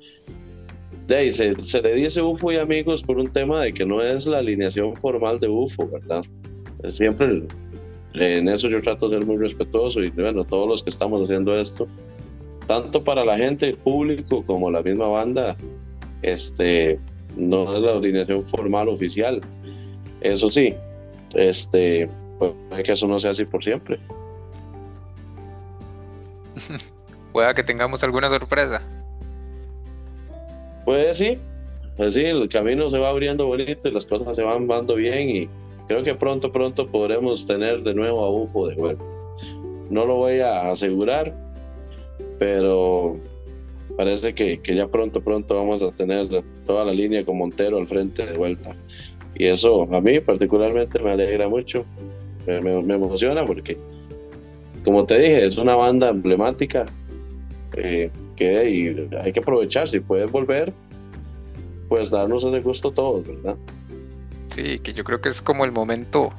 [1.08, 4.28] de se, se, le dice UFO y amigos por un tema de que no es
[4.28, 6.24] la alineación formal de UFO, ¿verdad?
[6.88, 7.44] Siempre
[8.14, 11.60] en eso yo trato de ser muy respetuoso y bueno, todos los que estamos haciendo
[11.60, 11.88] esto,
[12.68, 15.56] tanto para la gente, el público, como la misma banda,
[16.22, 17.00] este,
[17.36, 19.42] no es la alineación formal oficial.
[20.22, 20.74] Eso sí,
[21.34, 24.00] este, pues que eso no sea así por siempre.
[27.34, 28.82] Pueda que tengamos alguna sorpresa.
[30.86, 31.38] Pues sí,
[31.98, 35.30] pues sí, el camino se va abriendo bonito y las cosas se van dando bien
[35.30, 35.50] y
[35.88, 39.06] creo que pronto, pronto podremos tener de nuevo a UFO de vuelta.
[39.90, 41.36] No lo voy a asegurar,
[42.38, 43.18] pero
[43.98, 46.28] parece que, que, ya pronto, pronto vamos a tener
[46.66, 48.76] toda la línea con Montero al frente de vuelta.
[49.36, 51.86] Y eso a mí particularmente me alegra mucho,
[52.48, 53.78] me, me, emociona porque,
[54.84, 56.86] como te dije, es una banda emblemática
[57.76, 60.74] eh, que hay que aprovechar, si puedes volver,
[61.90, 63.56] pues darnos ese gusto todos, ¿verdad?
[64.48, 66.30] Sí, que yo creo que es como el momento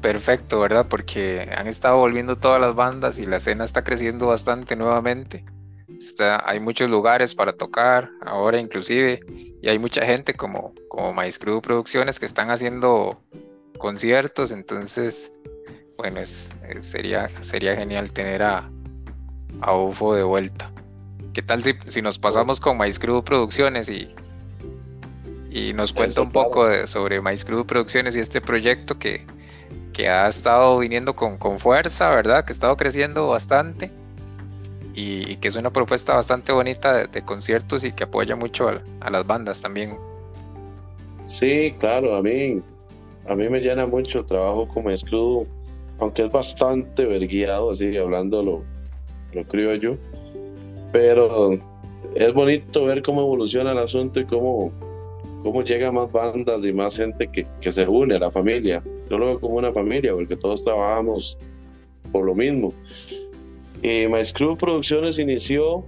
[0.00, 0.86] perfecto, ¿verdad?
[0.88, 5.44] Porque han estado volviendo todas las bandas y la escena está creciendo bastante nuevamente.
[5.88, 9.20] Está, hay muchos lugares para tocar, ahora inclusive,
[9.62, 13.22] y hay mucha gente como, como Maestro Producciones que están haciendo
[13.78, 15.32] conciertos, entonces,
[15.96, 18.70] bueno, es, sería, sería genial tener a,
[19.60, 20.70] a UFO de vuelta.
[21.32, 24.14] ¿Qué tal si, si nos pasamos con Maestro Producciones y,
[25.50, 29.24] y nos cuenta un poco de, sobre Maestro Producciones y este proyecto que,
[29.92, 32.44] que ha estado viniendo con, con, fuerza, ¿verdad?
[32.44, 33.90] Que ha estado creciendo bastante
[34.94, 39.26] y, que es una propuesta bastante bonita de, conciertos y que apoya mucho a, las
[39.26, 39.96] bandas también.
[41.26, 42.60] Sí, claro, a mí,
[43.28, 45.46] a mí me llena mucho el trabajo como escudo,
[46.02, 48.64] aunque es bastante verguiado, así hablando lo,
[49.32, 49.96] lo yo,
[50.92, 51.58] pero
[52.16, 54.72] es bonito ver cómo evoluciona el asunto y cómo
[55.42, 58.82] cómo llega más bandas y más gente que, que, se une a la familia.
[59.10, 61.36] Yo lo veo como una familia, porque todos trabajamos
[62.12, 62.72] por lo mismo.
[63.82, 65.84] Y My Crew Producciones inició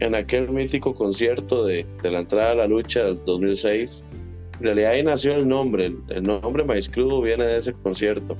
[0.00, 4.04] en aquel mítico concierto de, de la entrada a la lucha del 2006.
[4.58, 5.92] En realidad ahí nació el nombre.
[6.08, 8.36] El nombre My Crew viene de ese concierto,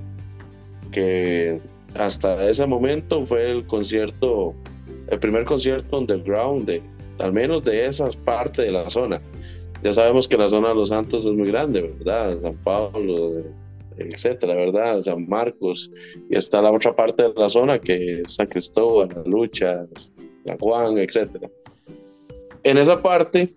[0.93, 1.61] que
[1.95, 4.55] hasta ese momento fue el concierto,
[5.09, 6.83] el primer concierto underground de,
[7.19, 9.21] al menos de esas partes de la zona
[9.83, 12.39] ya sabemos que la zona de Los Santos es muy grande, ¿verdad?
[12.41, 13.45] San Pablo,
[13.97, 15.01] etcétera, ¿verdad?
[15.03, 15.91] San Marcos,
[16.29, 19.87] y está la otra parte de la zona que es San Cristóbal, La Lucha,
[20.45, 21.49] San Juan, etcétera.
[22.65, 23.49] En esa parte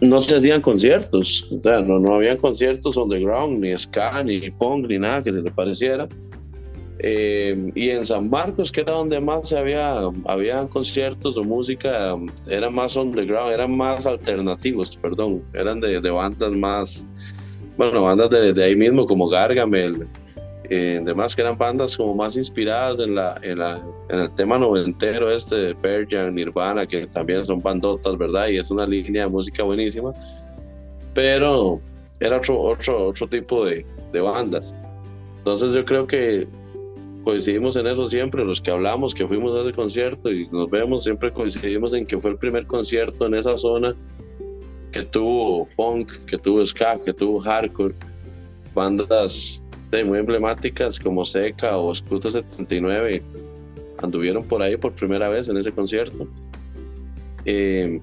[0.00, 4.86] no se hacían conciertos, o sea, no, no habían conciertos underground, ni ska, ni punk,
[4.88, 6.08] ni nada que se le pareciera.
[7.00, 12.16] Eh, y en San Marcos, que era donde más había, había conciertos o música,
[12.48, 17.06] eran más underground, eran más alternativos, perdón, eran de, de bandas más,
[17.76, 20.08] bueno, bandas de, de, ahí mismo como Gargamel,
[20.70, 24.58] eh, demás que eran bandas como más inspiradas en, la, en, la, en el tema
[24.58, 28.48] noventero este de Pearl Jam, Nirvana, que también son bandotas, ¿verdad?
[28.48, 30.12] Y es una línea de música buenísima,
[31.14, 31.80] pero
[32.20, 34.74] era otro, otro, otro tipo de, de bandas.
[35.38, 36.46] Entonces yo creo que
[37.24, 41.04] coincidimos en eso siempre, los que hablamos, que fuimos a ese concierto y nos vemos,
[41.04, 43.94] siempre coincidimos en que fue el primer concierto en esa zona
[44.92, 47.94] que tuvo punk, que tuvo ska, que tuvo hardcore,
[48.74, 49.62] bandas
[50.04, 53.22] muy emblemáticas como Seca o Scooter 79
[54.02, 56.28] anduvieron por ahí por primera vez en ese concierto.
[57.44, 58.00] Eh,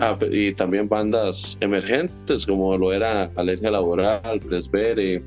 [0.00, 5.22] ah, y también bandas emergentes como lo era Alergia Laboral, Presbere,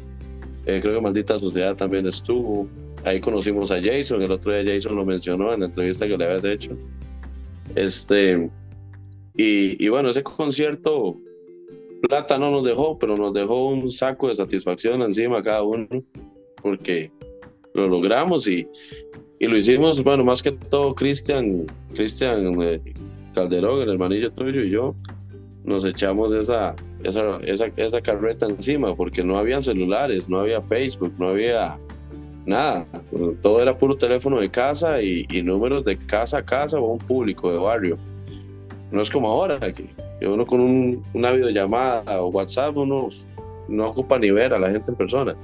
[0.66, 2.68] eh, creo que Maldita Sociedad también estuvo,
[3.04, 6.26] ahí conocimos a Jason, el otro día Jason lo mencionó en la entrevista que le
[6.26, 6.78] habías hecho.
[7.76, 8.50] Este,
[9.36, 11.18] y, y bueno, ese concierto,
[12.02, 15.88] plata no nos dejó, pero nos dejó un saco de satisfacción encima cada uno,
[16.62, 17.12] porque
[17.74, 18.68] lo logramos y,
[19.40, 22.82] y lo hicimos, bueno, más que todo Cristian, Cristian eh,
[23.34, 24.96] Calderón, el hermanillo tuyo y yo,
[25.64, 27.40] nos echamos esa, esa,
[27.76, 31.78] esa, carreta encima, porque no había celulares, no había Facebook, no había
[32.46, 32.86] nada,
[33.42, 37.52] todo era puro teléfono de casa y, números de casa a casa o un público
[37.52, 37.98] de barrio.
[38.92, 39.90] No es como ahora, que,
[40.26, 43.10] uno con una videollamada o WhatsApp uno
[43.68, 45.36] no ocupa ni ver a la gente en persona.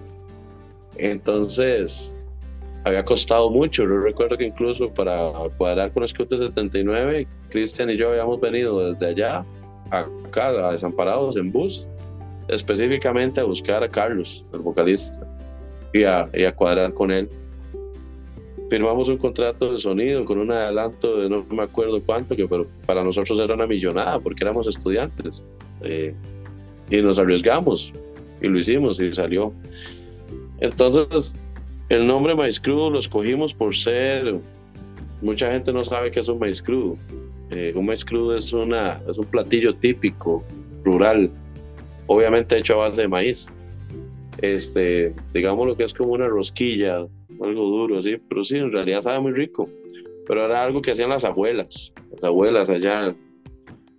[0.98, 2.16] Entonces,
[2.84, 3.84] había costado mucho.
[3.84, 9.08] Yo recuerdo que incluso para cuadrar con Scooter 79, Cristian y yo habíamos venido desde
[9.08, 9.46] allá
[9.92, 11.88] acá, a Desamparados en bus,
[12.48, 15.26] específicamente a buscar a Carlos, el vocalista
[15.94, 17.30] y a, cuadrar con él.
[18.70, 22.68] Firmamos un contrato de sonido con un adelanto de no me acuerdo cuánto, que pero
[22.86, 25.46] para nosotros era una millonada porque éramos estudiantes.
[25.82, 26.14] Eh,
[26.90, 27.94] y nos arriesgamos
[28.42, 29.54] y lo hicimos y salió.
[30.60, 31.34] Entonces,
[31.90, 34.36] el nombre Maíz Crudo lo escogimos por ser.
[35.22, 36.98] Mucha gente no sabe qué es un maíz crudo.
[37.52, 40.44] Eh, un maíz crudo es, una, es un platillo típico,
[40.84, 41.32] rural,
[42.08, 43.50] obviamente hecho a base de maíz
[44.42, 47.08] este, digamos lo que es como una rosquilla,
[47.42, 49.70] algo duro, sí, pero sí, en realidad sabe muy rico.
[50.28, 53.16] Pero era algo que hacían las abuelas, las abuelas allá,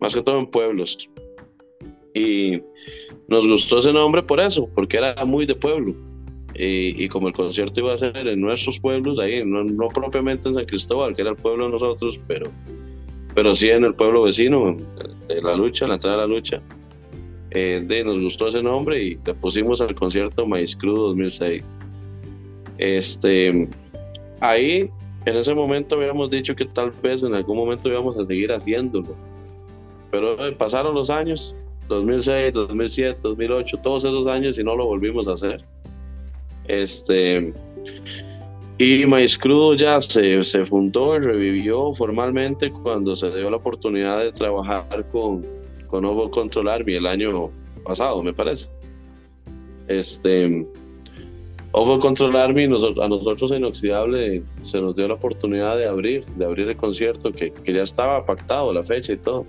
[0.00, 1.08] más que todo en pueblos.
[2.14, 2.60] Y
[3.28, 5.94] nos gustó ese nombre por eso, porque era muy de pueblo.
[6.54, 10.64] y, como el concierto iba a ser en nuestros pueblos, ahí no, propiamente en San
[10.64, 12.50] Cristóbal, que era el pueblo de nosotros, pero,
[13.34, 14.76] pero sí en el pueblo vecino,
[15.28, 16.62] de la lucha, la entrada de la lucha.
[17.50, 21.64] Eh, de, nos gustó ese nombre y le pusimos al concierto Maíz Crudo 2006.
[22.78, 23.68] Este,
[24.40, 24.90] ahí,
[25.26, 29.14] en ese momento habíamos dicho que tal vez en algún momento íbamos a seguir haciéndolo,
[30.10, 31.54] pero eh, pasaron los años,
[31.88, 35.64] 2006, 2007, 2008, todos esos años y no lo volvimos a hacer.
[36.66, 37.52] Este,
[38.78, 44.20] y Maíz Crudo ya se, se fundó y revivió formalmente cuando se dio la oportunidad
[44.20, 45.44] de trabajar con,
[45.88, 47.50] con Ovo Control Army el año
[47.84, 48.70] pasado, me parece.
[49.88, 50.64] Este,
[51.72, 56.44] Ovo Control Army a nosotros en Inoxidable se nos dio la oportunidad de abrir, de
[56.44, 59.44] abrir el concierto que, que ya estaba pactado la fecha y todo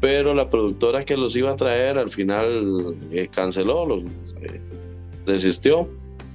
[0.00, 4.04] pero la productora que los iba a traer al final eh, canceló, los,
[4.42, 4.60] eh,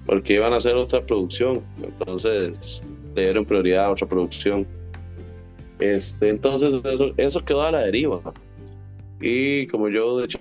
[0.06, 2.84] porque iban a hacer otra producción, entonces
[3.16, 4.68] le dieron prioridad a otra producción.
[5.80, 6.76] Este, entonces
[7.18, 8.20] eso, quedó a la deriva.
[9.22, 10.40] Y como yo de hecho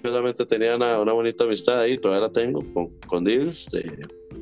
[0.48, 3.68] tenía una, bonita amistad ahí, todavía la tengo con, con Dils,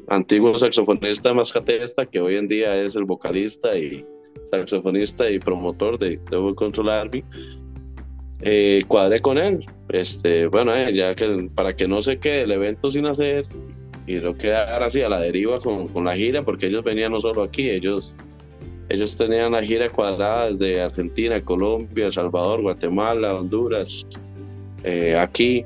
[0.08, 4.06] antiguo saxofonista mascatesta, que hoy en día es el vocalista y
[4.50, 7.24] saxofonista y promotor de Double Control Army
[8.40, 9.66] eh, cuadré con él.
[9.88, 13.46] Este, bueno, eh, ya que para que no se quede el evento sin hacer
[14.06, 17.20] y no quedara así a la deriva con, con, la gira, porque ellos venían no
[17.20, 18.16] solo aquí, ellos,
[18.88, 24.06] ellos tenían la gira cuadrada desde Argentina, Colombia, Salvador, Guatemala, Honduras,
[24.84, 25.64] eh, aquí.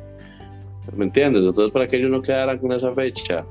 [0.97, 1.45] ¿Me entiendes?
[1.45, 3.45] Entonces, para que ellos no quedaran con esa fecha,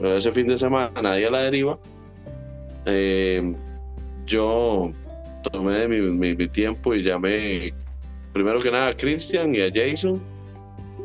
[0.00, 1.78] ese fin de semana ahí a la deriva,
[2.86, 3.54] eh,
[4.26, 4.92] yo
[5.50, 7.72] tomé mi, tiempo y llamé
[8.32, 10.20] primero que nada a Cristian y a Jason,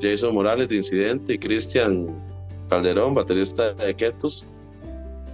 [0.01, 2.07] Jason Morales de Incidente y Cristian
[2.69, 4.45] Calderón, baterista de Ketos,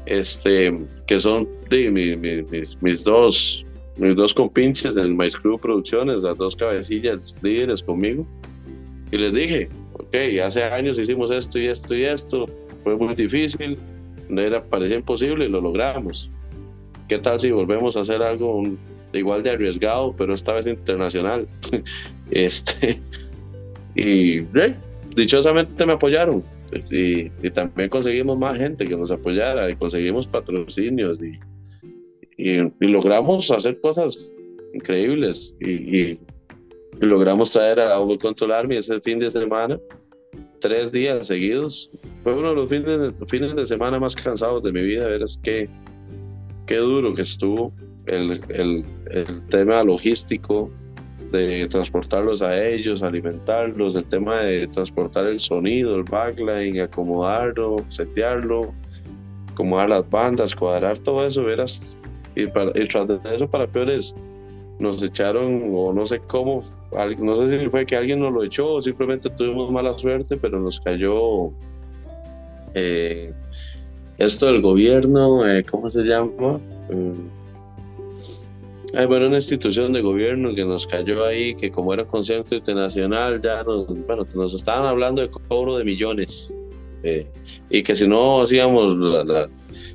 [0.05, 0.77] este,
[1.07, 3.65] que son mis, dos
[3.97, 8.25] mis dos compinches del My Crew Producciones, las dos cabecillas líderes conmigo.
[9.11, 12.47] Y les dije, ok, hace años hicimos esto y esto y esto,
[12.83, 13.77] fue muy difícil,
[14.29, 16.31] no era, parecía imposible y lo logramos.
[17.07, 18.63] ¿Qué tal si volvemos a hacer algo
[19.17, 21.47] igual de arriesgado, pero esta vez internacional.
[22.31, 22.99] este,
[23.95, 24.41] y
[25.15, 26.43] dichosamente me apoyaron.
[26.89, 31.39] Y, también conseguimos más gente que nos apoyara y conseguimos patrocinios y,
[32.37, 34.31] y, logramos hacer cosas
[34.73, 36.19] increíbles y,
[36.99, 39.79] logramos traer a Auto Control Army ese fin de semana
[40.59, 41.89] tres días seguidos
[42.23, 45.67] fue uno de los fines, fines de semana más cansados de mi vida verás qué,
[46.67, 47.73] qué duro que estuvo
[48.05, 50.69] el, el, el, tema logístico
[51.31, 58.71] de transportarlos a ellos, alimentarlos, el tema de transportar el sonido, el backline, acomodarlo, setearlo,
[59.51, 61.97] acomodar las bandas, cuadrar todo eso, verás.
[62.35, 64.15] Y, para, y tras de eso, para peores,
[64.79, 66.61] nos echaron, o no sé cómo,
[67.19, 70.59] no sé si fue que alguien nos lo echó o simplemente tuvimos mala suerte, pero
[70.59, 71.51] nos cayó
[72.73, 73.33] eh,
[74.17, 76.59] esto del gobierno, eh, ¿cómo se llama?
[76.89, 77.29] Mm,
[78.95, 83.41] hay bueno, una institución de gobierno que nos cayó ahí, que como era concierto internacional,
[83.41, 86.53] ya nos, bueno, nos estaban hablando de cobro de millones.
[87.01, 87.27] Eh,
[87.69, 89.49] y que si no hacíamos, la,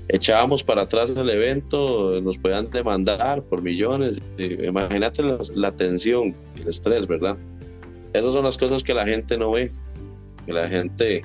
[0.08, 4.20] echábamos para atrás el evento, nos podían demandar por millones.
[4.38, 5.22] imagínate
[5.54, 7.36] la, tensión, el estrés, ¿verdad?
[8.12, 9.70] Esas son las cosas que la gente no ve.
[10.46, 11.22] La gente,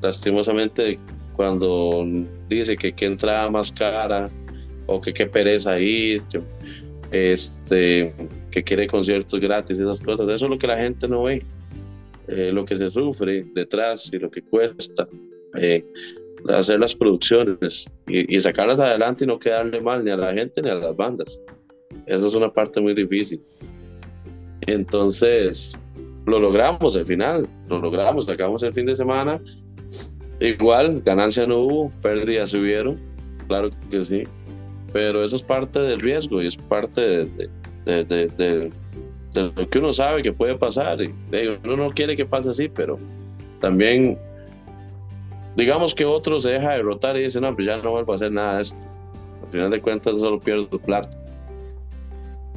[0.00, 0.98] lastimosamente,
[1.34, 2.04] cuando
[2.48, 4.30] dice que qué entrada más cara
[4.86, 6.22] o que qué pereza ir,
[7.10, 8.14] este,
[8.50, 10.28] que quiere conciertos gratis, esas cosas.
[10.28, 11.44] Eso es lo que la gente no ve,
[12.28, 15.08] eh, lo que se sufre detrás y lo que cuesta
[15.58, 15.84] eh,
[16.48, 20.70] hacer las producciones y, sacarlas adelante y no quedarle mal ni a la gente ni
[20.70, 21.40] a las bandas.
[22.06, 23.40] Esa es una parte muy difícil.
[24.62, 25.76] Entonces,
[26.26, 29.40] lo logramos al final, lo logramos, sacamos el fin de semana.
[30.40, 32.98] Igual, ganancia no hubo, pérdidas hubieron,
[33.46, 34.24] claro que sí
[34.92, 38.70] pero eso es parte del riesgo y es parte de,
[39.34, 41.00] lo que uno sabe que puede pasar.
[41.00, 41.12] Y,
[41.64, 42.98] uno no quiere que pase así, pero
[43.60, 44.18] también,
[45.56, 48.32] digamos que otro se deja derrotar y dice, no, pues ya no vuelvo a hacer
[48.32, 48.86] nada de esto.
[49.44, 51.18] Al final de cuentas solo pierdo plata.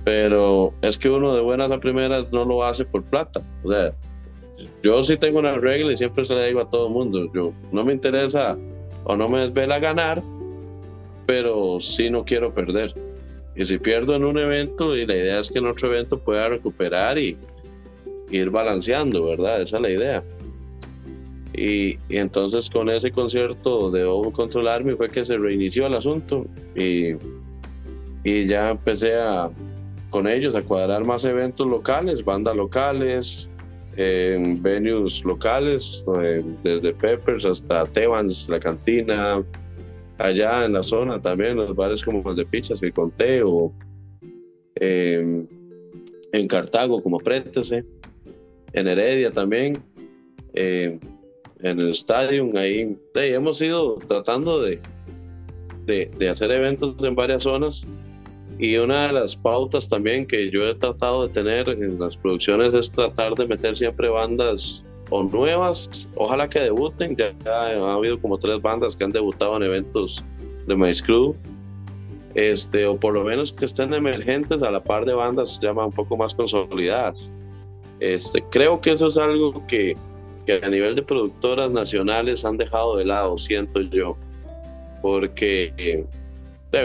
[0.04, 3.42] Pero es que uno de buenas a primeras no lo hace por plata.
[3.64, 3.92] O sea,
[4.84, 7.32] yo sí tengo una regla y siempre se la digo a todo el mundo.
[7.34, 8.58] Yo no me interesa
[9.04, 10.22] o no me desvela ganar,
[11.26, 12.94] pero sí no quiero perder.
[13.56, 16.50] Y si pierdo en un evento, y la idea es que en otro evento pueda
[16.50, 17.38] recuperar y,
[18.32, 19.62] ir balanceando, ¿verdad?
[19.62, 20.24] Esa es la idea.
[21.58, 26.46] Y, entonces con ese concierto de Ovo Control Army fue que se reinició el asunto
[26.76, 27.14] y,
[28.24, 29.50] y ya empecé a,
[30.10, 33.50] con ellos a cuadrar más eventos locales, bandas locales,
[33.98, 39.44] en venues locales, eh, desde Peppers hasta Tevans, la cantina,
[40.18, 43.72] allá en la zona también, los bares como el de Pichas que conté, o
[44.76, 45.48] em,
[46.32, 47.86] en Cartago como Prétese,
[48.74, 49.78] en Heredia también.
[50.54, 51.00] Em,
[51.62, 54.82] en el estadio, ahí hemos ido tratando de,
[55.86, 57.88] de, hacer eventos en varias zonas
[58.58, 62.74] y una de las pautas también que yo he tratado de tener en las producciones
[62.74, 68.38] es tratar de meter siempre bandas o nuevas, ojalá que debuten, ya, ha habido como
[68.38, 70.26] tres bandas que han debutado en eventos
[70.66, 71.36] de My Crew,
[72.34, 75.92] este, o por lo menos que estén emergentes a la par de bandas ya un
[75.92, 77.34] poco más consolidadas.
[78.00, 79.96] Este, creo que eso es algo que,
[80.46, 84.18] que a nivel de productoras nacionales han dejado de lado, siento yo,
[85.02, 86.06] porque eh,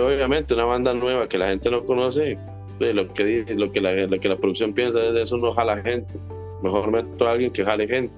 [0.01, 2.39] obviamente una banda nueva que la gente no conoce,
[2.79, 6.13] lo que, lo que, la, lo que la producción piensa es eso no jala gente,
[6.63, 8.15] mejor meto a alguien que jale gente.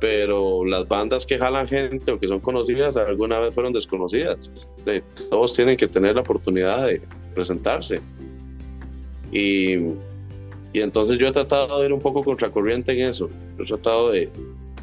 [0.00, 4.50] Pero las bandas que jalan gente o que son conocidas alguna vez fueron desconocidas.
[5.28, 7.02] Todos tienen que tener la oportunidad de
[7.34, 8.00] presentarse.
[9.30, 9.76] Y
[10.72, 13.28] y entonces yo he tratado de ir un poco contracorriente en eso.
[13.58, 14.28] He tratado de,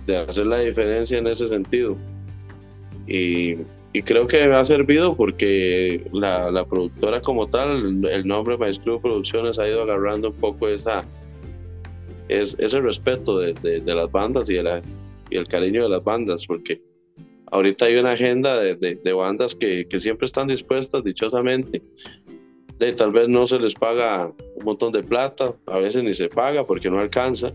[0.06, 1.96] de hacer la diferencia en ese sentido.
[3.08, 3.56] Y,
[3.94, 9.00] y, creo que me ha servido porque la, la productora como tal, el nombre Maestro
[9.00, 11.06] Producciones ha ido agarrando un poco esa,
[12.28, 14.82] es, ese respeto de, de, las bandas y, de la,
[15.30, 16.82] y el cariño de las bandas, porque
[17.52, 21.82] ahorita hay una agenda de, de bandas que, que, siempre están dispuestas, dichosamente,
[22.80, 26.30] de, tal vez no se les paga un montón de plata, a veces ni se
[26.30, 27.52] paga porque no alcanza,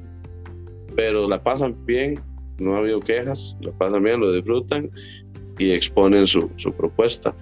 [0.97, 2.20] pero la pasan bien,
[2.59, 4.91] no ha habido quejas, la pasan bien, lo disfrutan
[5.59, 7.35] y exponen su, su propuesta.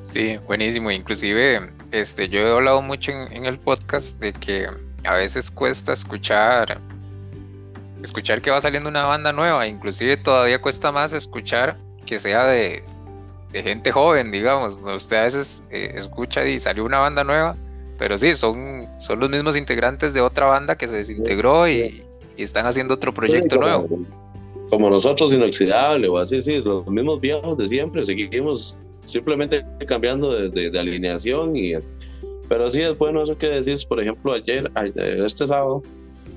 [0.00, 0.90] Sí, buenísimo.
[0.90, 4.66] Inclusive, este, yo he hablado mucho en, en, el podcast de que
[5.04, 6.78] a veces cuesta escuchar,
[8.02, 9.66] escuchar que va saliendo una banda nueva.
[9.66, 12.82] Inclusive todavía cuesta más escuchar que sea de,
[13.54, 14.80] de gente joven, digamos.
[14.82, 17.56] Usted a veces eh, escucha y salió una banda nueva,
[17.98, 22.02] pero sí, son, son los mismos integrantes de otra banda que se desintegró y,
[22.36, 23.88] están haciendo otro proyecto nuevo.
[24.68, 28.76] Como nosotros, inoxidable o así, sí, los mismos viejos de siempre, seguimos
[29.06, 31.54] simplemente cambiando de, alineación.
[31.54, 31.74] y
[32.48, 35.80] Pero sí es bueno eso que decís, por ejemplo, ayer, este sábado,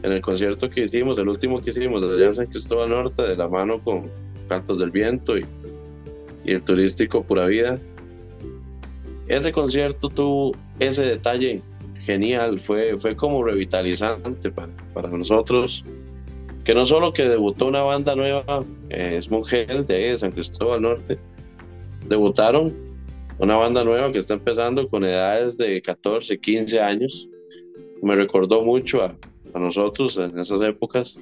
[0.03, 3.47] en el concierto que hicimos, el último que hicimos de San Cristóbal Norte, de la
[3.47, 4.07] mano con
[4.47, 5.43] Cantos del Viento y
[6.47, 7.79] y el turístico Pura Vida.
[9.27, 11.61] Ese concierto tuvo ese detalle
[12.01, 15.83] genial, fue, fue como revitalizante para, para nosotros,
[16.63, 21.19] que no solo que debutó una banda nueva, eh, Mujer de San Cristóbal Norte,
[22.07, 22.73] debutaron
[23.39, 27.27] una banda nueva que está empezando con edades de 14, 15 años.
[28.01, 29.13] Me recordó mucho a,
[29.53, 31.19] a nosotros en esas épocas.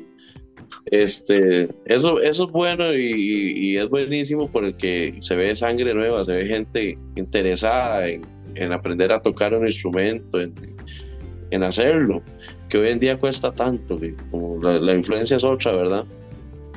[0.85, 6.45] Este, eso, eso es bueno y, es buenísimo porque se ve sangre nueva, se ve
[6.45, 8.23] gente interesada en,
[8.71, 12.21] aprender a tocar un instrumento, en, hacerlo,
[12.69, 13.97] que hoy en día cuesta tanto,
[14.29, 16.05] como la, influencia es otra, ¿verdad?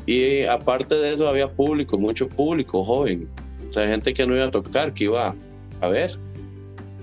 [0.07, 3.29] Y aparte de eso había público, mucho público joven,
[3.69, 5.35] o sea, gente que no iba a tocar, que iba
[5.81, 6.13] a ver,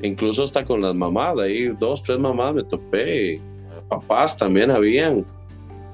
[0.01, 3.39] incluso hasta con las mamás, ahí dos, tres mamás me topé,
[3.89, 5.25] papás también habían,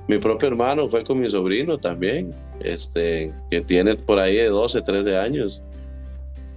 [0.08, 4.82] mi propio hermano fue con mi sobrino también, este, que tiene por ahí de 12,
[4.82, 5.64] 13 años.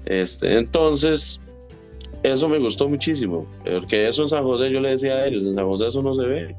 [0.07, 1.41] Este, entonces,
[2.23, 5.55] eso me gustó muchísimo, porque eso en San José yo le decía a ellos, en
[5.55, 6.57] San José eso no se ve.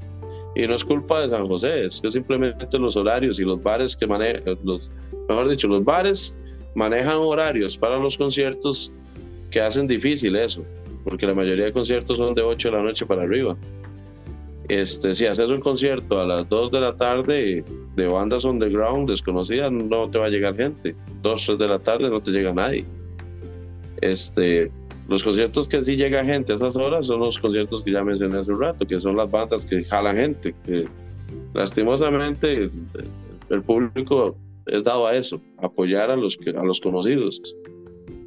[0.56, 3.96] Y no es culpa de San José, es que simplemente los horarios y los bares
[3.96, 4.90] que manejan, los,
[5.28, 6.36] mejor dicho, los bares
[6.76, 8.94] manejan horarios para los conciertos
[9.52, 10.64] que hacen difícil eso,
[11.04, 13.58] porque la mayoría de conciertos son de 8 de la noche para arriba.
[14.68, 17.64] Este, si haces un concierto a las 2 de la tarde
[17.96, 20.96] de bandas underground desconocidas, no te va a llegar gente.
[21.22, 22.84] 2, 3 de la tarde no te llega nadie.
[24.02, 24.72] Este,
[25.08, 28.40] los conciertos que sí llega gente a esas horas son los conciertos que ya mencioné
[28.40, 30.86] hace un rato, que son las bandas que jalan gente, que
[31.54, 32.70] lastimosamente
[33.50, 34.36] el, público
[34.66, 37.40] es dado a eso, apoyar a los, a los conocidos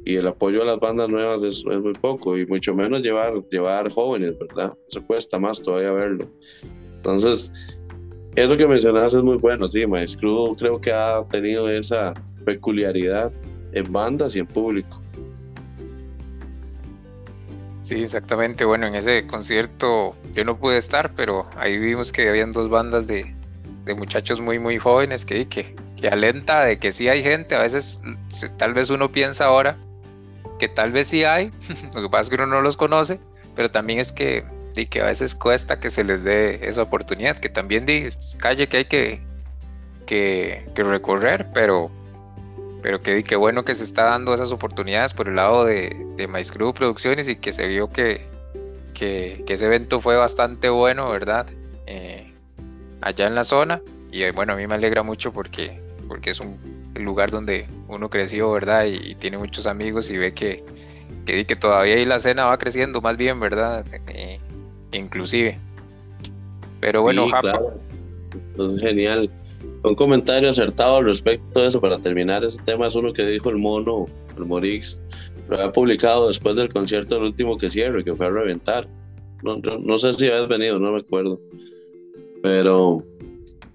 [0.09, 3.91] y el apoyo a las bandas nuevas es, muy poco y mucho menos llevar, llevar
[3.91, 4.73] jóvenes, ¿verdad?
[4.87, 6.27] Eso cuesta más todavía verlo.
[6.95, 7.53] Entonces,
[8.35, 13.31] eso que mencionas es muy bueno, sí, Maestro creo que ha tenido esa peculiaridad
[13.73, 14.99] en bandas y en público.
[17.79, 18.65] Sí, exactamente.
[18.65, 23.05] Bueno, en ese concierto yo no pude estar, pero ahí vimos que habían dos bandas
[23.05, 23.35] de,
[23.85, 27.53] de muchachos muy, muy jóvenes que, que, que alenta de que sí hay gente.
[27.53, 28.01] A veces,
[28.57, 29.77] tal vez uno piensa ahora
[30.59, 31.51] que tal vez sí hay,
[31.95, 33.19] lo que pasa es que uno no los conoce,
[33.55, 34.45] pero también es que,
[34.89, 38.77] que a veces cuesta que se les dé esa oportunidad, que también di, calle que
[38.77, 39.21] hay que,
[40.05, 41.89] que, recorrer, pero,
[42.81, 46.73] pero que, qué bueno que se está dando esas oportunidades por el lado de, de
[46.73, 48.27] Producciones y que se vio que,
[48.93, 51.47] que, ese evento fue bastante bueno, ¿verdad?
[51.85, 52.33] Eh,
[53.01, 53.81] allá en la zona.
[54.11, 58.09] Y eh, bueno, a mí me alegra mucho porque, porque es un lugar donde uno
[58.09, 58.85] creció, ¿verdad?
[58.85, 60.63] Y, tiene muchos amigos y ve que,
[61.25, 63.85] que, que, todavía ahí la escena va creciendo más bien, ¿verdad?
[64.07, 64.39] Eh,
[64.91, 65.57] inclusive.
[66.79, 67.27] Pero bueno,
[68.79, 69.29] genial.
[69.83, 73.49] Un comentario acertado al respecto de eso, para terminar ese tema, es uno que dijo
[73.49, 75.01] el mono, el Morix,
[75.49, 78.87] lo había publicado después del concierto del último que cierre, que fue a reventar.
[79.41, 81.39] No, no, sé si habías venido, no me acuerdo.
[82.43, 83.03] Pero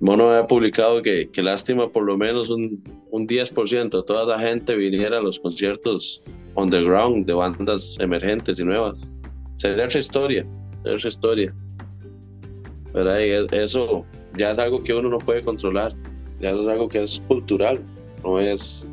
[0.01, 2.83] Mono había publicado que, que lástima por lo menos un,
[3.15, 6.21] un 10% de toda la gente viniera a los conciertos
[6.57, 9.09] underground de bandas emergentes y nuevas.
[9.57, 10.45] Sería otra historia,
[10.83, 11.55] sería historia.
[12.93, 13.21] ¿Verdad?
[13.21, 14.05] Y eso
[14.37, 15.95] ya es algo que uno no puede controlar,
[16.41, 17.79] ya es algo que es cultural,
[18.25, 18.89] no es,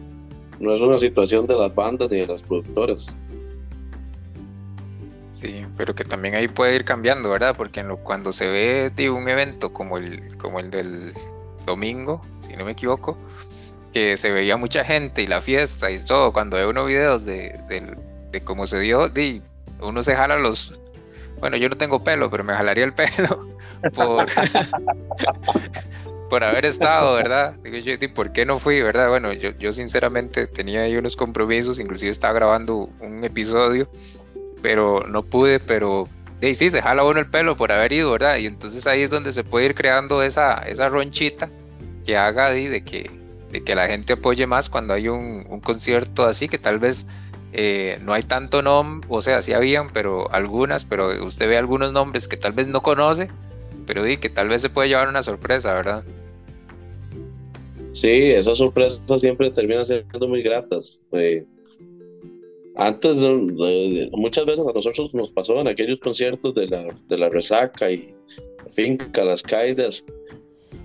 [0.59, 3.17] no es una situación de las bandas ni de las productoras.
[5.31, 7.55] Sí, pero que también ahí puede ir cambiando, ¿verdad?
[7.57, 11.11] Porque cuando se ve un evento como el, como el del
[11.65, 13.17] domingo, si no me equivoco,
[13.93, 17.59] que se veía mucha gente y la fiesta y todo, cuando ve uno videos de,
[18.31, 19.41] de, cómo se dio, de,
[19.81, 20.79] uno se jala los...
[21.39, 23.47] Bueno, yo no tengo pelo, pero me jalaría el pelo
[23.95, 24.27] por,
[26.29, 27.55] por haber estado, ¿verdad?
[27.63, 29.09] Digo yo, ¿por qué no fui, verdad?
[29.09, 33.89] Bueno, yo, yo sinceramente tenía ahí unos compromisos, inclusive estaba grabando un episodio,
[34.61, 36.07] pero no pude, pero
[36.39, 38.37] sí, sí, se jala uno el pelo por haber ido, ¿verdad?
[38.37, 41.49] Y entonces ahí es donde se puede ir creando esa, esa ronchita
[42.05, 43.09] que haga de, que,
[43.51, 47.07] de que la gente apoye más cuando hay un, un concierto así, que tal vez
[47.53, 51.91] eh, no hay tanto nombre, o sea, sí habían, pero algunas, pero usted ve algunos
[51.91, 53.29] nombres que tal vez no conoce
[53.85, 56.03] pero di que tal vez se puede llevar una sorpresa, ¿verdad?
[57.93, 61.01] Sí, esas sorpresas siempre terminan siendo muy gratas.
[61.11, 61.45] Eh,
[62.75, 63.17] antes,
[64.11, 68.15] muchas veces a nosotros nos pasó en aquellos conciertos de la, de la resaca y
[68.73, 70.05] finca, las caídas,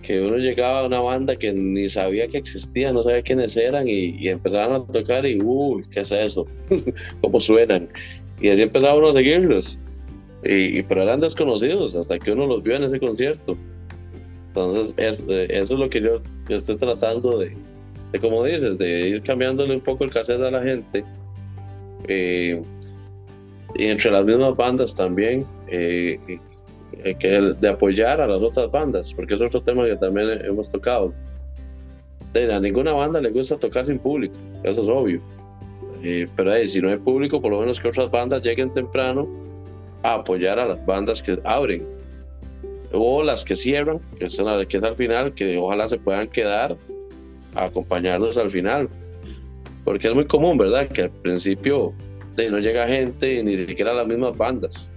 [0.06, 3.88] que uno llegaba a una banda que ni sabía que existía, no sabía quiénes eran
[3.88, 6.46] y, y empezaban a tocar y, uy, ¿qué es eso?
[7.20, 7.88] ¿Cómo suenan?
[8.40, 9.80] Y así empezaba uno a seguirlos.
[10.44, 13.56] Y, pero eran desconocidos hasta que uno los vio en ese concierto.
[14.48, 17.56] Entonces, eh, eso es lo que yo, estoy tratando de,
[18.12, 21.04] de, como dices, de ir cambiándole un poco el cassette a la gente.
[22.06, 22.62] Eh,
[23.74, 26.20] y entre las mismas bandas también, eh,
[27.18, 31.12] que de apoyar a las otras bandas, porque es otro tema que también hemos tocado.
[32.34, 35.20] a ninguna banda le gusta tocar sin público, eso es obvio.
[36.36, 39.28] pero si no hay público, por lo menos que otras bandas lleguen temprano
[40.02, 41.86] apoyar a las bandas que abren
[42.92, 46.76] o las que cierran, que, las que es al final, que ojalá se puedan quedar
[47.54, 48.88] a acompañarnos al final.
[49.84, 50.88] Porque es muy común, ¿verdad?
[50.88, 51.92] Que al principio
[52.50, 54.90] no llega gente ni siquiera las mismas bandas.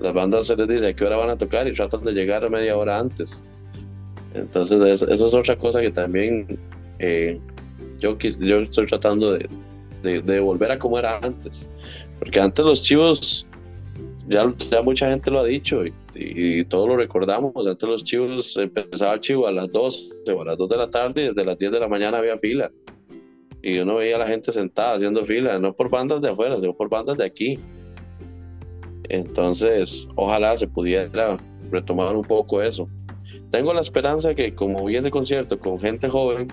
[0.00, 2.48] Las bandas se les dice a qué hora van a tocar y tratan de llegar
[2.50, 3.42] media hora antes.
[4.34, 6.58] Entonces, eso es otra cosa que también
[6.98, 7.40] eh,
[7.98, 9.48] yo, yo estoy tratando de,
[10.02, 11.68] de, volver a como era antes.
[12.18, 13.46] Porque antes los chivos
[14.28, 17.54] ya, ya mucha gente lo ha dicho y, y, todos lo recordamos.
[17.66, 20.90] Antes los chivos empezaba el chivo a las 2 o a las 2 de la
[20.90, 22.70] tarde y desde las 10 de la mañana había fila.
[23.62, 26.74] Y uno veía a la gente sentada haciendo fila, no por bandas de afuera, sino
[26.74, 27.58] por bandas de aquí.
[29.08, 31.36] Entonces, ojalá se pudiera
[31.70, 32.88] retomar un poco eso.
[33.50, 36.48] Tengo la esperanza que como vi ese concierto con gente joven,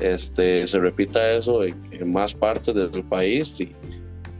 [0.00, 3.72] este, se repita eso en, en más partes del país y,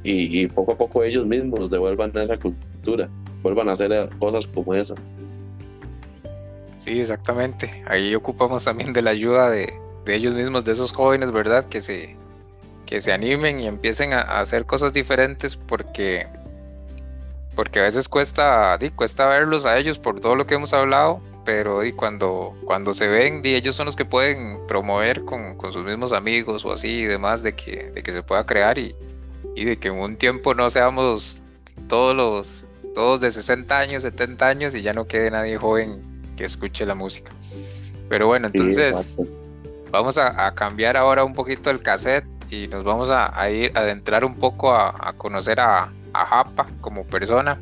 [0.04, 3.08] y, poco a poco ellos mismos devuelvan esa cultura,
[3.42, 4.94] vuelvan a hacer cosas como esa.
[6.76, 7.70] Sí, exactamente.
[7.86, 9.72] Ahí ocupamos también de la ayuda de,
[10.06, 11.64] ellos mismos, de esos jóvenes, ¿verdad?
[11.66, 12.16] Que se,
[12.86, 16.26] que se animen y empiecen a, hacer cosas diferentes porque,
[17.54, 21.84] porque a veces cuesta, cuesta verlos a ellos por todo lo que hemos hablado, pero
[21.84, 25.84] y cuando, cuando se ven, y ellos son los que pueden promover con, con, sus
[25.84, 28.94] mismos amigos o así y demás de que, de que se pueda crear y,
[29.54, 31.42] y de que en un tiempo no seamos
[31.88, 36.02] todos los todos de 60 años, 70 años y ya no quede nadie joven
[36.36, 37.32] que escuche la música.
[38.08, 39.18] Pero bueno, entonces
[39.90, 44.24] vamos a, cambiar ahora un poquito el cassette y nos vamos a, ir a adentrar
[44.24, 47.60] un poco a, conocer a, Japa como persona.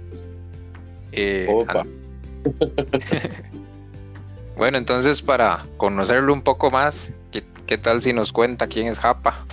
[1.12, 1.48] Eh,
[4.60, 7.14] Bueno, entonces para conocerlo un poco más,
[7.66, 9.46] ¿qué, tal si nos cuenta quién es Japa?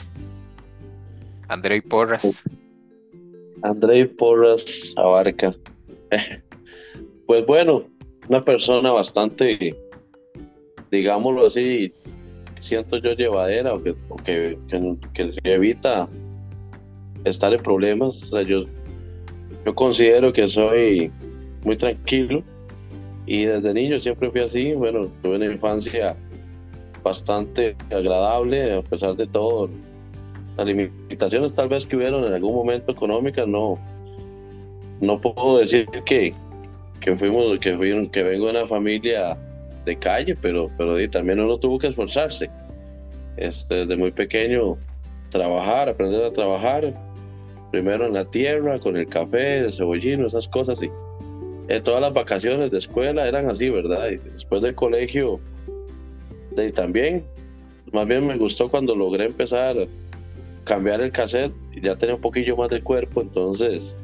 [1.48, 2.44] Andrei Porras.
[3.64, 5.54] Andrei Porras Abarca.
[7.26, 7.84] Pues bueno,
[8.28, 9.76] una persona bastante,
[10.92, 11.92] digámoslo así,
[12.62, 14.58] siento yo llevadera o que, que,
[15.14, 16.10] que, evita
[17.26, 18.30] estar en problemas.
[18.46, 18.64] yo,
[19.68, 21.12] yo considero que soy
[21.66, 22.42] muy tranquilo
[23.26, 24.72] y desde niño siempre fui así.
[24.72, 26.16] Bueno, tuve una infancia
[27.04, 29.70] bastante agradable a pesar de todo.
[30.56, 33.78] Las limitaciones tal vez que hubieron en algún momento económicas, no,
[35.02, 36.34] no puedo decir que,
[37.02, 39.38] que fuimos, que, fui, que vengo de una familia
[39.84, 42.50] de calle, pero, pero también uno tuvo que esforzarse.
[43.36, 44.78] Este, desde muy pequeño,
[45.30, 46.94] trabajar, aprender a trabajar,
[47.72, 50.82] primero en la tierra, con el café, el cebollino, esas cosas.
[50.82, 50.90] Y
[51.70, 54.10] eh, todas las vacaciones de escuela eran así, ¿verdad?
[54.10, 55.40] Y después del colegio,
[56.56, 57.26] de, también,
[57.92, 59.86] más bien me gustó cuando logré empezar a
[60.64, 63.98] cambiar el cassette y ya tenía un poquillo más de cuerpo, entonces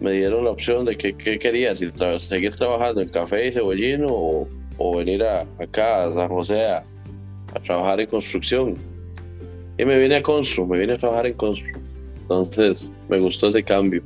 [0.00, 4.48] me dieron la opción de qué quería, si seguir trabajando en café y cebollino o,
[4.78, 6.84] o venir a, acá a San José a,
[7.64, 8.76] trabajar en construcción.
[9.76, 11.79] Y me vine a Constru, me vine a trabajar en Constru.
[12.30, 14.04] Entonces me gustó ese cambio.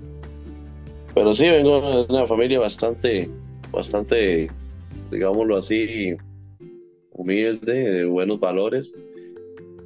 [1.14, 3.28] Pero sí, vengo de una familia bastante,
[3.70, 4.48] bastante,
[5.10, 6.14] digámoslo así,
[7.12, 8.94] humilde, de buenos valores.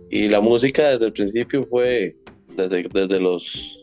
[0.09, 2.15] Y la música desde el principio fue,
[2.57, 3.83] desde, desde los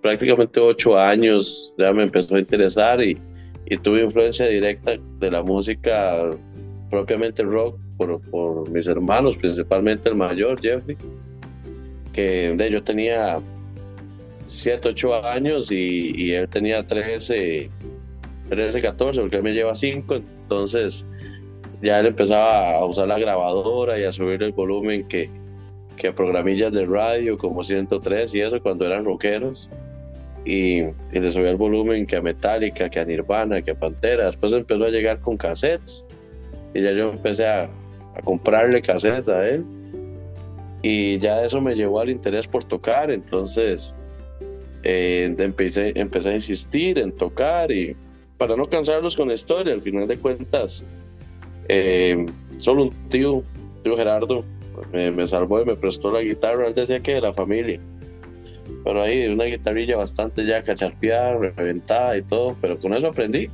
[0.00, 3.18] prácticamente ocho años ya me empezó a interesar y,
[3.66, 6.30] y tuve influencia directa de la música
[6.90, 10.96] propiamente rock por, por, mis hermanos, principalmente el mayor, Jeffrey,
[12.14, 13.38] que de, yo tenía
[14.52, 17.70] 7, 8 años y, y, él tenía 13,
[18.50, 21.06] 13, 14, porque él me lleva 5, entonces
[21.80, 25.30] ya él empezaba a usar la grabadora y a subir el volumen que,
[25.96, 29.70] que a programillas de radio como 103 y eso cuando eran rockeros
[30.44, 34.26] y, y le subía el volumen que a Metallica, que a Nirvana, que a Pantera.
[34.26, 36.06] Después empezó a llegar con cassettes
[36.74, 39.64] y ya yo empecé a, a comprarle cassettes a él
[40.82, 43.10] y ya eso me llevó al interés por tocar.
[43.10, 43.96] Entonces
[44.82, 47.96] eh, empecé, empecé a insistir en tocar y
[48.38, 50.84] para no cansarlos con la historia, al final de cuentas,
[51.68, 52.26] eh,
[52.58, 53.42] solo un tío,
[53.82, 54.44] tío Gerardo,
[54.92, 56.66] me, me salvó y me prestó la guitarra.
[56.66, 57.78] Él decía que de la familia
[58.84, 63.48] pero ahí una guitarrilla bastante ya cacharpeada, reventada y todo, pero con eso aprendí,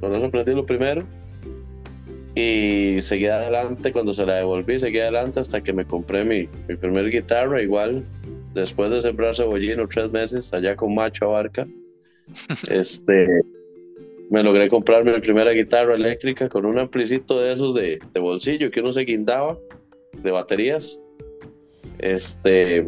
[0.00, 1.02] con eso aprendí lo primero
[2.34, 6.76] y seguí adelante cuando se la devolví, seguí adelante hasta que me compré mi, mi
[6.76, 8.04] primer guitarra, igual
[8.54, 11.66] después de sembrar cebollino tres meses allá con Macho Abarca,
[12.70, 13.42] este,
[14.30, 18.70] me logré comprar mi primera guitarra eléctrica con un amplicito de esos de, de bolsillo
[18.70, 19.58] que uno se guindaba
[20.22, 21.02] de baterías.
[21.98, 22.86] Este,